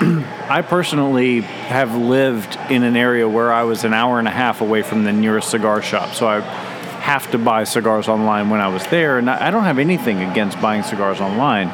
[0.50, 4.60] I personally have lived in an area where I was an hour and a half
[4.60, 8.68] away from the nearest cigar shop, so I have to buy cigars online when I
[8.68, 11.72] was there, and I I don't have anything against buying cigars online.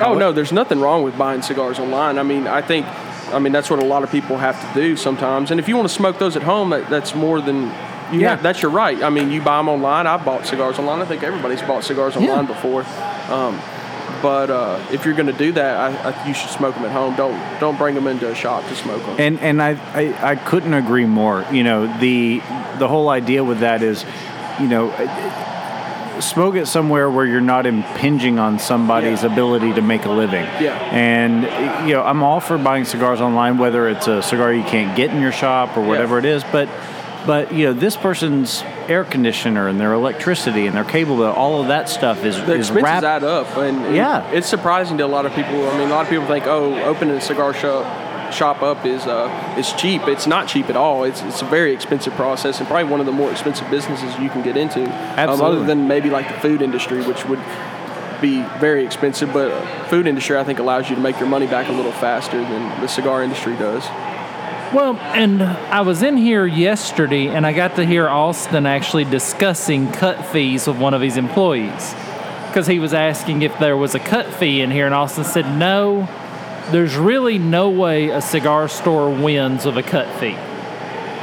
[0.00, 2.18] Oh no, there's nothing wrong with buying cigars online.
[2.18, 2.86] I mean, I think,
[3.34, 5.50] I mean that's what a lot of people have to do sometimes.
[5.50, 7.62] And if you want to smoke those at home, that, that's more than
[8.12, 8.30] you Yeah.
[8.30, 8.42] have.
[8.42, 9.02] That's your right.
[9.02, 10.06] I mean, you buy them online.
[10.06, 11.00] I've bought cigars online.
[11.00, 12.84] I think everybody's bought cigars online before.
[13.28, 13.60] Um,
[14.22, 16.90] but uh, if you're going to do that, I, I, you should smoke them at
[16.90, 17.14] home.
[17.14, 19.16] Don't don't bring them into a shop to smoke them.
[19.18, 21.44] And and I, I I couldn't agree more.
[21.52, 22.38] You know the
[22.78, 24.04] the whole idea with that is,
[24.58, 24.90] you know,
[26.20, 29.32] smoke it somewhere where you're not impinging on somebody's Yeah.
[29.32, 30.44] ability to make a living.
[30.60, 30.74] Yeah.
[30.92, 31.42] And
[31.88, 35.10] you know, I'm all for buying cigars online, whether it's a cigar you can't get
[35.10, 36.44] in your shop or whatever it is.
[36.50, 36.68] But
[37.26, 41.60] but you know, this person's air conditioner and their electricity and their cable bill, all
[41.60, 43.04] of that stuff is the is expenses wrapped.
[43.04, 44.22] add up, and, and Yeah.
[44.32, 45.68] it's surprising to a lot of people.
[45.68, 47.84] I mean, a lot of people think, oh, opening a cigar shop
[48.32, 50.02] shop up is uh, is cheap.
[50.08, 51.04] It's not cheap at all.
[51.04, 54.30] It's it's a very expensive process, and probably one of the more expensive businesses you
[54.30, 54.84] can get into.
[55.20, 57.40] Um, other than maybe like the food industry, which would
[58.20, 59.50] be very expensive, but
[59.88, 62.80] food industry I think allows you to make your money back a little faster than
[62.80, 63.84] the cigar industry does.
[64.72, 69.90] Well, and I was in here yesterday and I got to hear Austin actually discussing
[69.92, 71.94] cut fees with one of his employees.
[72.48, 75.58] Because he was asking if there was a cut fee in here, and Austin said,
[75.58, 76.08] no,
[76.70, 80.36] there's really no way a cigar store wins with a cut fee.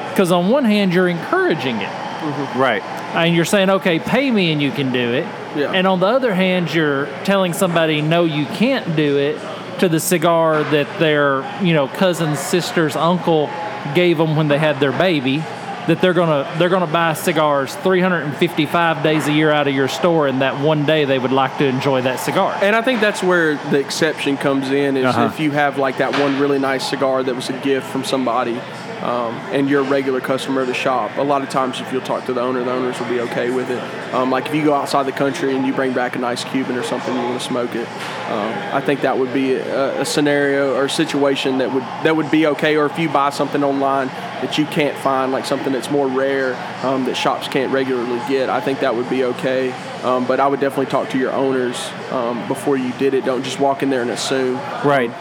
[0.09, 1.89] Because on one hand, you're encouraging it.
[1.89, 2.59] Mm-hmm.
[2.59, 2.81] right.
[3.15, 5.25] And you're saying, okay, pay me and you can do it.
[5.55, 5.71] Yeah.
[5.71, 9.39] And on the other hand, you're telling somebody, no, you can't do it
[9.79, 13.49] to the cigar that their, you know, cousin's sister's uncle
[13.93, 15.43] gave them when they had their baby.
[15.88, 20.27] That they're gonna they're gonna buy cigars 355 days a year out of your store,
[20.27, 22.57] and that one day they would like to enjoy that cigar.
[22.61, 25.29] And I think that's where the exception comes in is Uh-huh.
[25.31, 28.59] if you have like that one really nice cigar that was a gift from somebody
[29.05, 31.15] um, and you're a regular customer of the shop.
[31.17, 33.51] A lot of times if you'll talk to the owner, the owners will be okay
[33.51, 33.79] with it.
[34.15, 36.75] Um, like if you go outside the country and you bring back a nice Cuban
[36.75, 37.87] or something, you want to smoke it.
[37.87, 42.31] Um, I think that would be a, a scenario or situation that would that would
[42.31, 42.77] be okay.
[42.77, 46.55] Or if you buy something online that you can't find, like something that's more rare
[46.83, 49.71] um, that shops can't regularly get, I think that would be okay.
[50.01, 53.23] Um, but I would definitely talk to your owners um, before you did it.
[53.23, 54.55] Don't just walk in there and assume.
[54.83, 55.11] Right.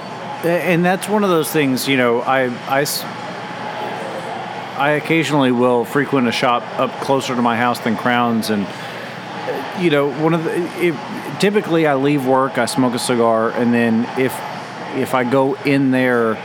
[0.43, 2.85] And that's one of those things, you know, I, I
[4.85, 8.51] I occasionally will frequent a shop up closer to my house than Crowns.
[8.51, 8.67] And,
[9.83, 14.05] you know, one of the, typically I leave work, I smoke a cigar, and then
[14.21, 14.39] if,
[14.95, 16.37] if I go in there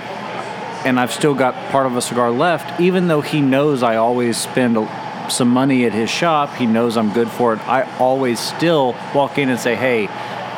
[0.85, 4.37] and I've still got part of a cigar left, even though he knows I always
[4.37, 7.59] spend a, some money at his shop, he knows I'm good for it.
[7.67, 10.05] I always still walk in and say, "Hey,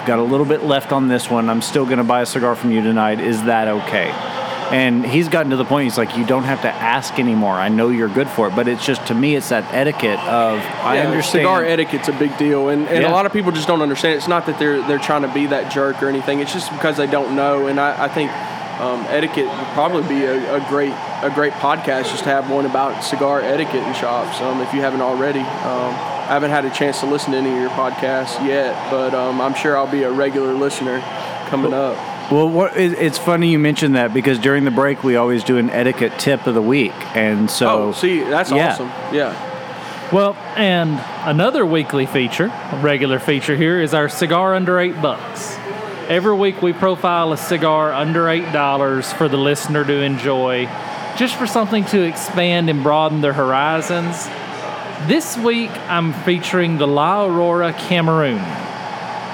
[0.06, 1.50] got a little bit left on this one.
[1.50, 3.20] I'm still going to buy a cigar from you tonight.
[3.20, 4.31] Is that okay?"
[4.72, 5.84] And he's gotten to the point.
[5.84, 7.56] He's like, "You don't have to ask anymore.
[7.56, 10.60] I know you're good for it." But it's just to me, it's that etiquette of
[10.84, 11.42] I Yeah, understand.
[11.42, 13.10] cigar etiquette's a big deal, and, and Yeah.
[13.10, 14.16] a lot of people just don't understand.
[14.16, 16.40] It's not that they're they're trying to be that jerk or anything.
[16.40, 17.68] It's just because they don't know.
[17.68, 18.32] And I, I think
[18.80, 22.66] um, etiquette would probably be a, a great a great podcast just to have one
[22.66, 24.40] about cigar etiquette in shops.
[24.42, 25.94] Um, if you haven't already, um,
[26.26, 29.42] I haven't had a chance to listen to any of your podcasts yet, but um,
[29.42, 31.02] I'm sure I'll be a regular listener
[31.50, 31.98] coming up.
[32.32, 35.58] Well, what, it, it's funny you mentioned that because during the break we always do
[35.58, 38.72] an etiquette tip of the week, and so Oh, see, that's yeah.
[38.72, 38.88] awesome.
[39.14, 39.50] Yeah.
[40.14, 45.58] Well, and another weekly feature, a regular feature here, is our cigar under eight bucks.
[46.08, 50.66] Every week we profile a cigar under eight dollars for the listener to enjoy,
[51.18, 54.26] just for something to expand and broaden their horizons.
[55.08, 58.42] This week I'm featuring the La Aurora Cameroon.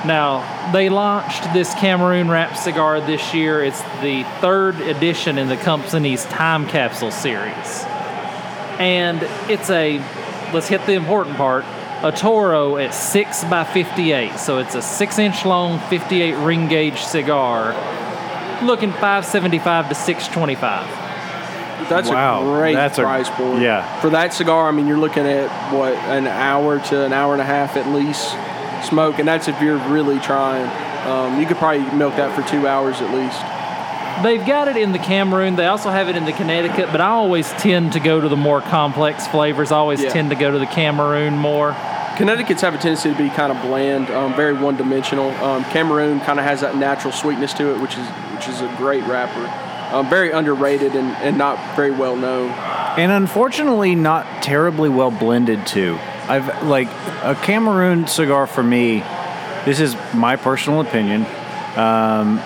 [0.07, 3.63] Now, they launched this Cameroon wrap cigar this year.
[3.63, 7.85] It's the third edition in the company's time capsule series
[8.79, 9.97] and it's a
[10.53, 11.65] let's hit the important part
[12.03, 16.99] a toro at 6 by 58 so it's a 6 inch long 58 ring gauge
[17.01, 17.71] cigar
[18.63, 23.61] looking 575 to 625 That's Wow, a great that's a- price point.
[23.63, 23.99] yeah.
[23.99, 27.41] For that cigar, I mean, you're looking at what an hour to an hour and
[27.41, 28.35] a half at least
[28.87, 30.65] smoke, and that's if you're really trying.
[31.07, 33.39] Um, you could probably milk that for two hours at least.
[34.23, 37.09] they've got it in the cameroon they also have it in the connecticut but i
[37.09, 40.09] always tend to go to the more complex flavors i always Yeah.
[40.09, 41.75] tend to go to the cameroon more
[42.17, 45.29] Connecticut's have a tendency to be kind of bland, um, very one-dimensional.
[45.45, 48.67] Um, Cameroon kind of has that natural sweetness to it, which is which is a
[48.75, 49.45] great wrapper.
[49.95, 52.49] Um, very underrated and, and not very well known.
[52.97, 55.99] and unfortunately not terribly well blended too.
[56.29, 56.87] I've like
[57.23, 58.99] a Cameroon cigar for me.
[59.65, 61.25] This is my personal opinion.
[61.75, 62.41] Um,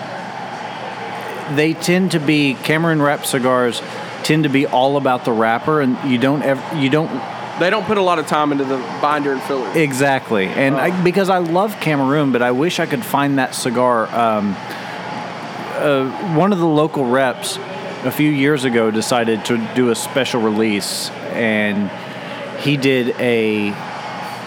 [1.56, 3.82] they tend to be Cameroon wrap cigars
[4.22, 7.10] tend to be all about the wrapper, and you don't ever you don't
[7.58, 9.76] They don't put a lot of time into the binder and filler.
[9.76, 14.06] Exactly, and I, because I love Cameroon, but I wish I could find that cigar.
[14.14, 14.56] Um,
[15.76, 17.58] uh, one of the local reps
[18.04, 21.90] a few years ago decided to do a special release, and
[22.62, 23.68] he did a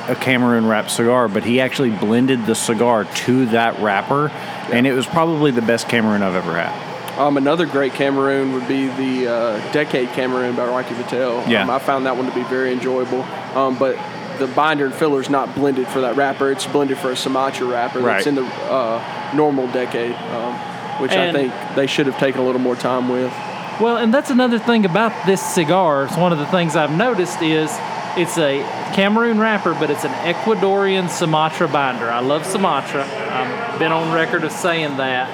[0.07, 4.29] a Cameroon wrap cigar, but he actually blended the cigar to that wrapper,
[4.71, 7.19] and it was probably the best Cameroon I've ever had.
[7.19, 11.49] Um, another great Cameroon would be the uh, Decade Cameroon by Rocky Patel.
[11.49, 11.63] Yeah.
[11.63, 13.21] Um, I found that one to be very enjoyable.
[13.55, 13.95] Um, but
[14.37, 16.51] the binder and filler is not blended for that wrapper.
[16.51, 18.15] It's blended for a Sumatra wrapper Right.
[18.15, 20.53] that's in the uh, normal Decade, um,
[21.01, 23.33] which And- I think they should have taken a little more time with.
[23.79, 26.03] Well, and that's another thing about this cigar.
[26.05, 27.71] It's one of the things I've noticed is
[28.17, 28.59] it's a
[28.95, 32.09] Cameroon wrapper, but it's an Ecuadorian Sumatra binder.
[32.09, 33.03] I love Sumatra.
[33.03, 35.29] I've been on record of saying that.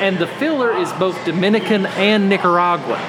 [0.00, 3.00] And the filler is both Dominican and Nicaraguan.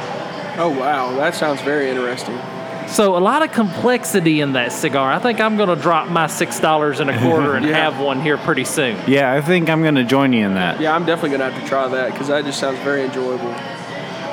[0.59, 1.16] Oh, wow.
[1.16, 2.39] That sounds very interesting.
[2.88, 5.11] So a lot of complexity in that cigar.
[5.11, 7.76] I think I'm going to drop my six dollars and a quarter and Yeah.
[7.91, 8.99] have one here pretty soon.
[9.07, 10.80] Yeah, I think I'm going to join you in that.
[10.82, 13.49] Yeah, I'm definitely going to have to try that because that just sounds very enjoyable.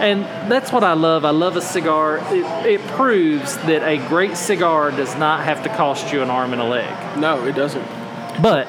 [0.01, 1.25] And that's what I love.
[1.25, 2.19] I love a cigar.
[2.35, 6.53] It, it proves that a great cigar does not have to cost you an arm
[6.53, 7.19] and a leg.
[7.19, 7.85] No, it doesn't.
[8.43, 8.67] But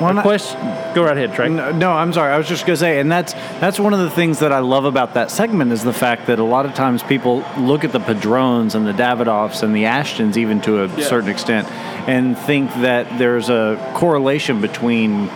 [0.00, 0.58] Well, a question.
[0.94, 1.48] Go right ahead, Trae.
[1.52, 2.32] No, no, I'm sorry.
[2.32, 4.84] I was just gonna say, and that's that's one of the things that I love
[4.84, 8.00] about that segment is the fact that a lot of times people look at the
[8.00, 11.06] Padrones and the Davidoffs and the Ashtons, even to a Yeah.
[11.06, 11.68] certain extent,
[12.08, 15.28] and think that there's a correlation between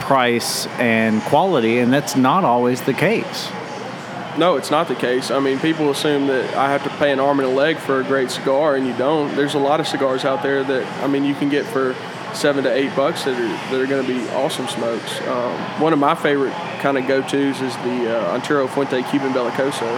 [0.00, 3.48] price and quality, and that's not always the case.
[4.38, 5.30] No, it's not the case.
[5.30, 8.00] I mean, people assume that I have to pay an arm and a leg for
[8.00, 9.34] a great cigar, and you don't.
[9.34, 11.94] There's a lot of cigars out there that I mean you can get for
[12.34, 15.20] seven to eight bucks that are that are going to be awesome smokes.
[15.22, 19.88] Um, one of my favorite kind of go-tos is the uh, Arturo Fuente Cuban Bellicoso.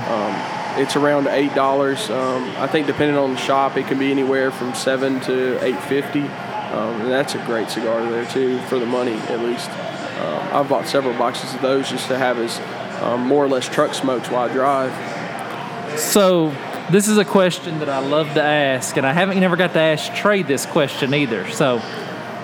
[0.00, 2.10] Um, it's around eight dollars.
[2.10, 5.80] Um, I think depending on the shop, it can be anywhere from seven to eight
[5.84, 6.20] fifty.
[6.20, 9.70] Um, and that's a great cigar there too for the money at least.
[9.70, 12.58] Uh, I've bought several boxes of those just to have as
[13.02, 15.98] um, more or less truck smokes while I drive.
[15.98, 16.50] So
[16.90, 19.80] this is a question that I love to ask, and I haven't never got to
[19.80, 21.48] ask Trae this question either.
[21.50, 21.78] So,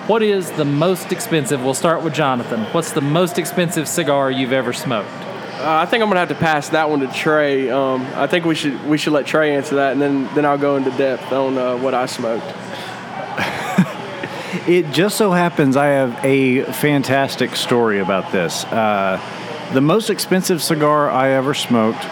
[0.07, 1.63] what is the most expensive?
[1.63, 2.63] We'll start with Jonathan.
[2.73, 5.09] What's the most expensive cigar you've ever smoked?
[5.09, 7.71] Uh, I think I'm gonna have to pass that one to Trae.
[7.71, 10.57] Um, I think we should we should let Trae answer that, and then then I'll
[10.57, 12.45] go into depth on uh, what I smoked.
[14.67, 18.63] It just so happens I have a fantastic story about this.
[18.65, 19.19] Uh,
[19.73, 22.05] the most expensive cigar I ever smoked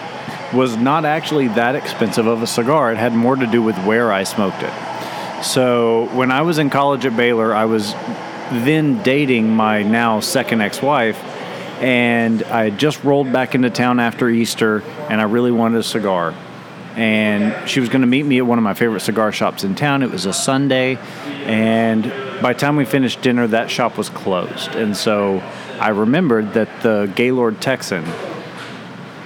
[0.52, 2.92] was not actually that expensive of a cigar.
[2.92, 5.44] It had more to do with where I smoked it.
[5.44, 7.92] So when I was in college at Baylor, I was
[8.50, 11.22] then dating my now second ex-wife,
[11.80, 15.82] and I had just rolled back into town after Easter, and I really wanted a
[15.84, 16.34] cigar.
[16.96, 19.74] And she was going to meet me at one of my favorite cigar shops in
[19.74, 20.02] town.
[20.02, 20.96] It was a Sunday,
[21.46, 22.04] and
[22.42, 24.74] by the time we finished dinner, that shop was closed.
[24.74, 25.38] And so
[25.80, 28.04] I remembered that the Gaylord Texan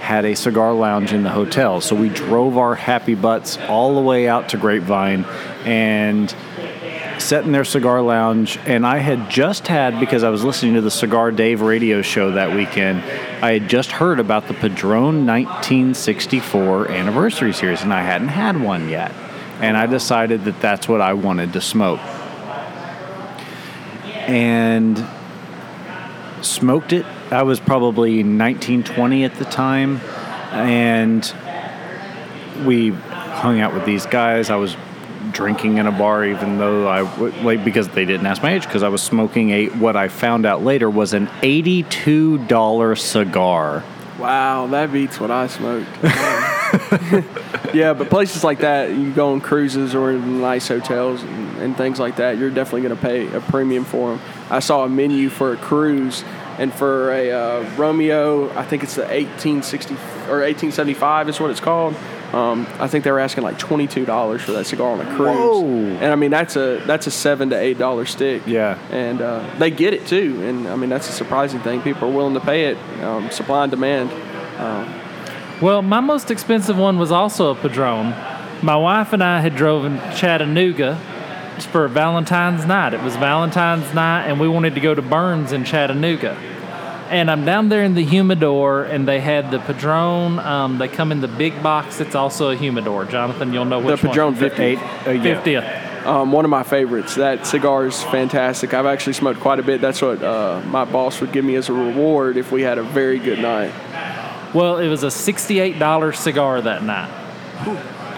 [0.00, 1.80] had a cigar lounge in the hotel.
[1.80, 5.24] So we drove our happy butts all the way out to Grapevine
[5.64, 6.32] and
[7.18, 8.58] sat in their cigar lounge.
[8.66, 12.32] And I had just had, because I was listening to the Cigar Dave radio show
[12.32, 12.98] that weekend,
[13.42, 18.88] I had just heard about the Padron 1964 anniversary series, and I hadn't had one
[18.88, 19.12] yet.
[19.60, 22.00] And I decided that that's what I wanted to smoke.
[24.28, 25.06] And
[26.42, 27.06] smoked it.
[27.30, 30.00] I was probably 1920 at the time,
[30.52, 31.24] and
[32.64, 34.50] we hung out with these guys.
[34.50, 34.76] I was
[35.36, 37.02] drinking in a bar, even though I
[37.42, 40.46] like because they didn't ask my age because I was smoking a what I found
[40.46, 43.84] out later was an eighty-two dollar cigar.
[44.18, 45.86] Wow, that beats what I smoked.
[47.74, 51.76] yeah, but places like that, you go on cruises or in nice hotels and, and
[51.76, 54.20] things like that, you're definitely going to pay a premium for them.
[54.48, 56.24] I saw a menu for a cruise,
[56.58, 59.94] and for a uh, Romeo, I think it's the 1860
[60.30, 61.94] or 1875 is what it's called.
[62.32, 65.16] Um, I think they were asking like twenty two dollars for that cigar on a
[65.16, 65.64] cruise, Whoa.
[65.64, 68.42] and I mean that's a that's a seven to eight dollar stick.
[68.46, 68.78] Yeah.
[68.90, 71.82] and uh, they get it too, and I mean that's a surprising thing.
[71.82, 74.10] People are willing to pay it, um, supply and demand.
[75.62, 78.10] Well, my most expensive one was also a Padron.
[78.62, 80.96] My wife and I had driven Chattanooga
[81.70, 82.92] for Valentine's night.
[82.92, 86.36] It was Valentine's night, and we wanted to go to Burns in Chattanooga.
[87.08, 90.38] And I'm down there in the humidor, and they had the Padron.
[90.40, 92.00] Um, they come in the big box.
[92.00, 93.04] It's also a humidor.
[93.04, 94.40] Jonathan, you'll know which Padron one.
[94.40, 94.62] 50.
[94.62, 95.42] Eight, uh, yeah.
[95.42, 96.06] 50th.
[96.06, 97.14] Um, one of my favorites.
[97.16, 98.74] That cigar is fantastic.
[98.74, 99.80] I've actually smoked quite a bit.
[99.80, 102.82] That's what uh, my boss would give me as a reward if we had a
[102.82, 103.72] very good night.
[104.54, 107.10] Well, it was a $68 cigar that night.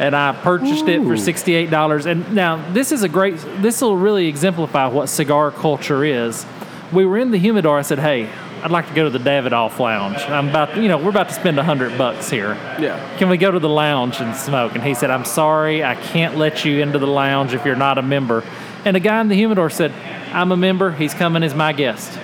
[0.01, 2.07] and I purchased it for sixty-eight dollars.
[2.07, 3.37] And now this is a great.
[3.63, 6.45] This will really exemplify what cigar culture is.
[6.93, 7.79] We were in the humidor.
[7.79, 8.29] I said, "Hey,
[8.63, 10.19] I'd like to go to the Davidoff Lounge.
[10.19, 12.55] I'm about, you know, we're about to spend a hundred bucks here.
[12.81, 13.17] Yeah.
[13.19, 16.37] Can we go to the lounge and smoke?" And he said, "I'm sorry, I can't
[16.37, 18.45] let you into the lounge if you're not a member."
[18.85, 19.93] And a guy in the humidor said,
[20.33, 20.93] "I'm a member.
[20.93, 22.19] He's coming as my guest."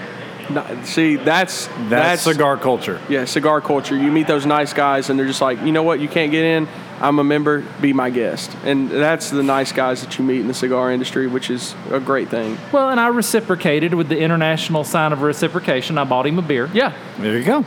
[0.50, 3.00] No, see, that's That's, cigar culture.
[3.08, 3.96] Yeah, cigar culture.
[3.96, 6.00] You meet those nice guys, and they're just like, you know what?
[6.00, 6.68] You can't get in.
[7.00, 7.62] I'm a member.
[7.80, 8.56] Be my guest.
[8.64, 12.00] And that's the nice guys that you meet in the cigar industry, which is a
[12.00, 12.56] great thing.
[12.72, 15.98] Well, and I reciprocated with the international sign of reciprocation.
[15.98, 16.70] I bought him a beer.
[16.72, 16.92] Yeah.
[17.18, 17.64] There you go.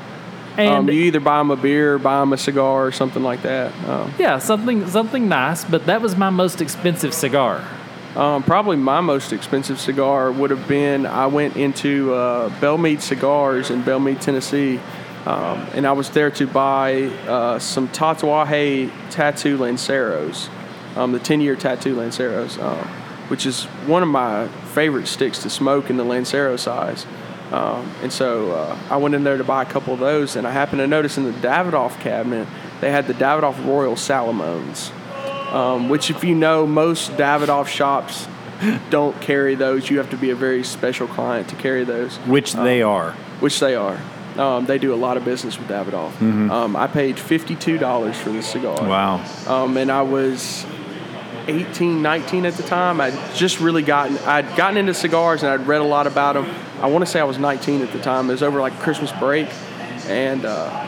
[0.58, 3.22] And Um, you either buy him a beer, or buy him a cigar, or something
[3.22, 3.72] like that.
[3.88, 7.62] Um, yeah, something something nice, but that was my most expensive cigar.
[8.16, 13.04] Um, probably my most expensive cigar would have been I went into uh, Belle Meade
[13.04, 14.80] Cigars in Belle Meade, Tennessee,
[15.28, 20.50] um, and I was there to buy uh, some Tatuaje Tattoo Lanceros,
[20.96, 22.88] um, the 10 year Tattoo Lanceros, um,
[23.30, 27.06] which is one of my favorite sticks to smoke in the Lancero size.
[27.52, 30.46] Um, and so uh, I went in there to buy a couple of those, and
[30.48, 32.48] I happened to notice in the Davidoff cabinet
[32.82, 34.92] they had the Davidoff Royal Salomones
[35.52, 38.28] um, which if you know most davidoff shops
[38.90, 42.54] don't carry those you have to be a very special client to carry those Which
[42.54, 43.12] they are.
[43.40, 44.00] which they are
[44.38, 46.20] um, they do a lot of business with davidoff
[46.52, 49.24] um, i paid $52 for this cigar Wow.
[49.48, 50.66] um, and i was
[51.48, 55.66] 18 19 at the time i'd just really gotten i'd gotten into cigars and i'd
[55.68, 56.46] read a lot about them
[56.82, 59.12] i want to say i was 19 at the time it was over like christmas
[59.14, 59.48] break
[60.08, 60.88] and uh,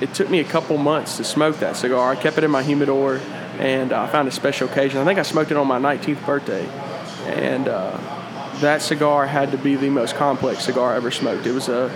[0.00, 2.12] it took me a couple months to smoke that cigar.
[2.12, 3.20] I kept it in my humidor,
[3.58, 5.00] and uh, I found a special occasion.
[5.00, 6.64] I think I smoked it on my 19th birthday,
[7.26, 7.90] and uh,
[8.60, 11.46] that cigar had to be the most complex cigar I ever smoked.
[11.46, 11.90] It was a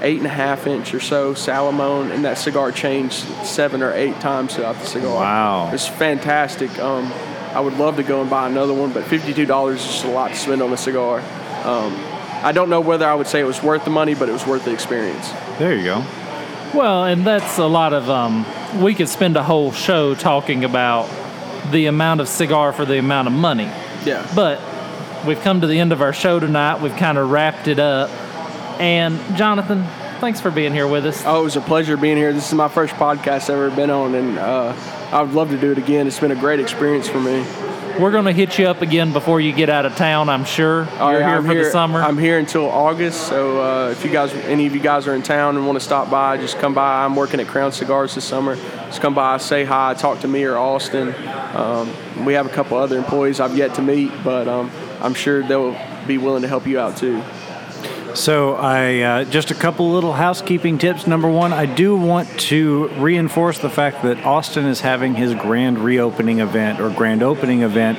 [0.00, 4.20] eight and a half inch or so Salomone, and that cigar changed seven or eight
[4.20, 5.14] times throughout the cigar.
[5.14, 5.70] Wow.
[5.72, 6.78] it's fantastic.
[6.78, 7.12] Um,
[7.54, 10.28] I would love to go and buy another one, but $52 is just a lot
[10.28, 11.20] to spend on a cigar.
[11.64, 11.94] Um,
[12.42, 14.46] I don't know whether I would say it was worth the money, but it was
[14.46, 15.30] worth the experience.
[15.58, 16.04] There you go.
[16.74, 18.10] Well, and that's a lot of.
[18.10, 18.44] Um,
[18.82, 21.08] we could spend a whole show talking about
[21.70, 23.70] the amount of cigar for the amount of money.
[24.04, 24.28] Yeah.
[24.34, 24.60] But
[25.24, 26.80] we've come to the end of our show tonight.
[26.80, 28.10] We've kind of wrapped it up.
[28.78, 29.84] And Jonathan,
[30.20, 31.22] thanks for being here with us.
[31.24, 32.32] Oh, it was a pleasure being here.
[32.32, 34.74] This is my first podcast I've ever been on, and uh,
[35.12, 36.06] I would love to do it again.
[36.06, 37.46] It's been a great experience for me.
[38.00, 40.28] We're going to hit you up again before you get out of town.
[40.28, 42.02] I'm sure All you're right, here I'm for the summer.
[42.02, 45.22] I'm here until August, so uh, if you guys, any of you guys are in
[45.22, 47.04] town and want to stop by, just come by.
[47.04, 48.56] I'm working at Crown Cigars this summer.
[48.56, 51.14] Just come by, say hi, talk to me or Austin.
[51.54, 55.46] Um, we have a couple other employees I've yet to meet, but um, I'm sure
[55.46, 57.22] they'll be willing to help you out too.
[58.14, 61.08] So I uh, just a couple little housekeeping tips.
[61.08, 65.80] Number one, I do want to reinforce the fact that Austin is having his grand
[65.80, 67.98] reopening event or grand opening event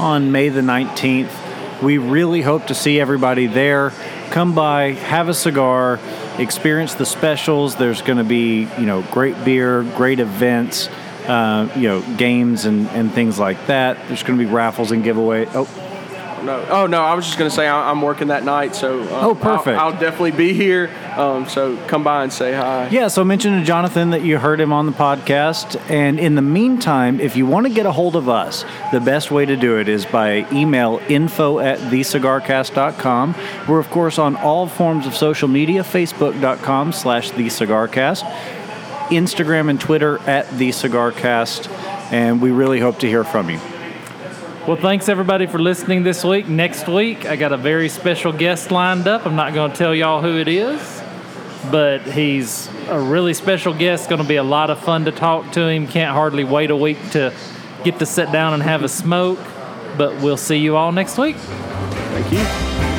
[0.00, 1.82] on May the 19th.
[1.82, 3.90] We really hope to see everybody there.
[4.30, 5.98] Come by, have a cigar,
[6.38, 7.74] experience the specials.
[7.74, 10.88] There's going to be you know great beer, great events.
[11.26, 13.96] Uh, you know, games and, and things like that.
[14.06, 15.46] There's going to be raffles and giveaway.
[15.54, 15.64] Oh,
[16.44, 19.08] No, oh no, I was just gonna say I- I'm working that night, so um,
[19.12, 19.78] Oh, perfect.
[19.78, 20.90] I'll, I'll definitely be here.
[21.16, 22.88] Um, so come by and say hi.
[22.88, 25.80] Yeah, so mention to Jonathan that you heard him on the podcast.
[25.90, 29.30] And in the meantime, if you want to get a hold of us, the best
[29.30, 33.34] way to do it is by email info at thecigarcast.com.
[33.66, 38.22] We're, of course, on all forms of social media, facebook.com slash thecigarcast,
[39.08, 41.70] Instagram and Twitter at thecigarcast.
[42.12, 43.58] And we really hope to hear from you.
[44.66, 46.48] Well, thanks everybody for listening this week.
[46.48, 49.24] Next week, I got a very special guest lined up.
[49.24, 50.80] I'm not going to tell y'all who it is,
[51.70, 54.08] but he's a really special guest.
[54.08, 55.86] Going to be a lot of fun to talk to him.
[55.86, 57.32] Can't hardly wait a week to
[57.84, 59.38] get to sit down and have a smoke.
[59.96, 61.36] But we'll see you all next week.
[61.36, 62.95] Thank you.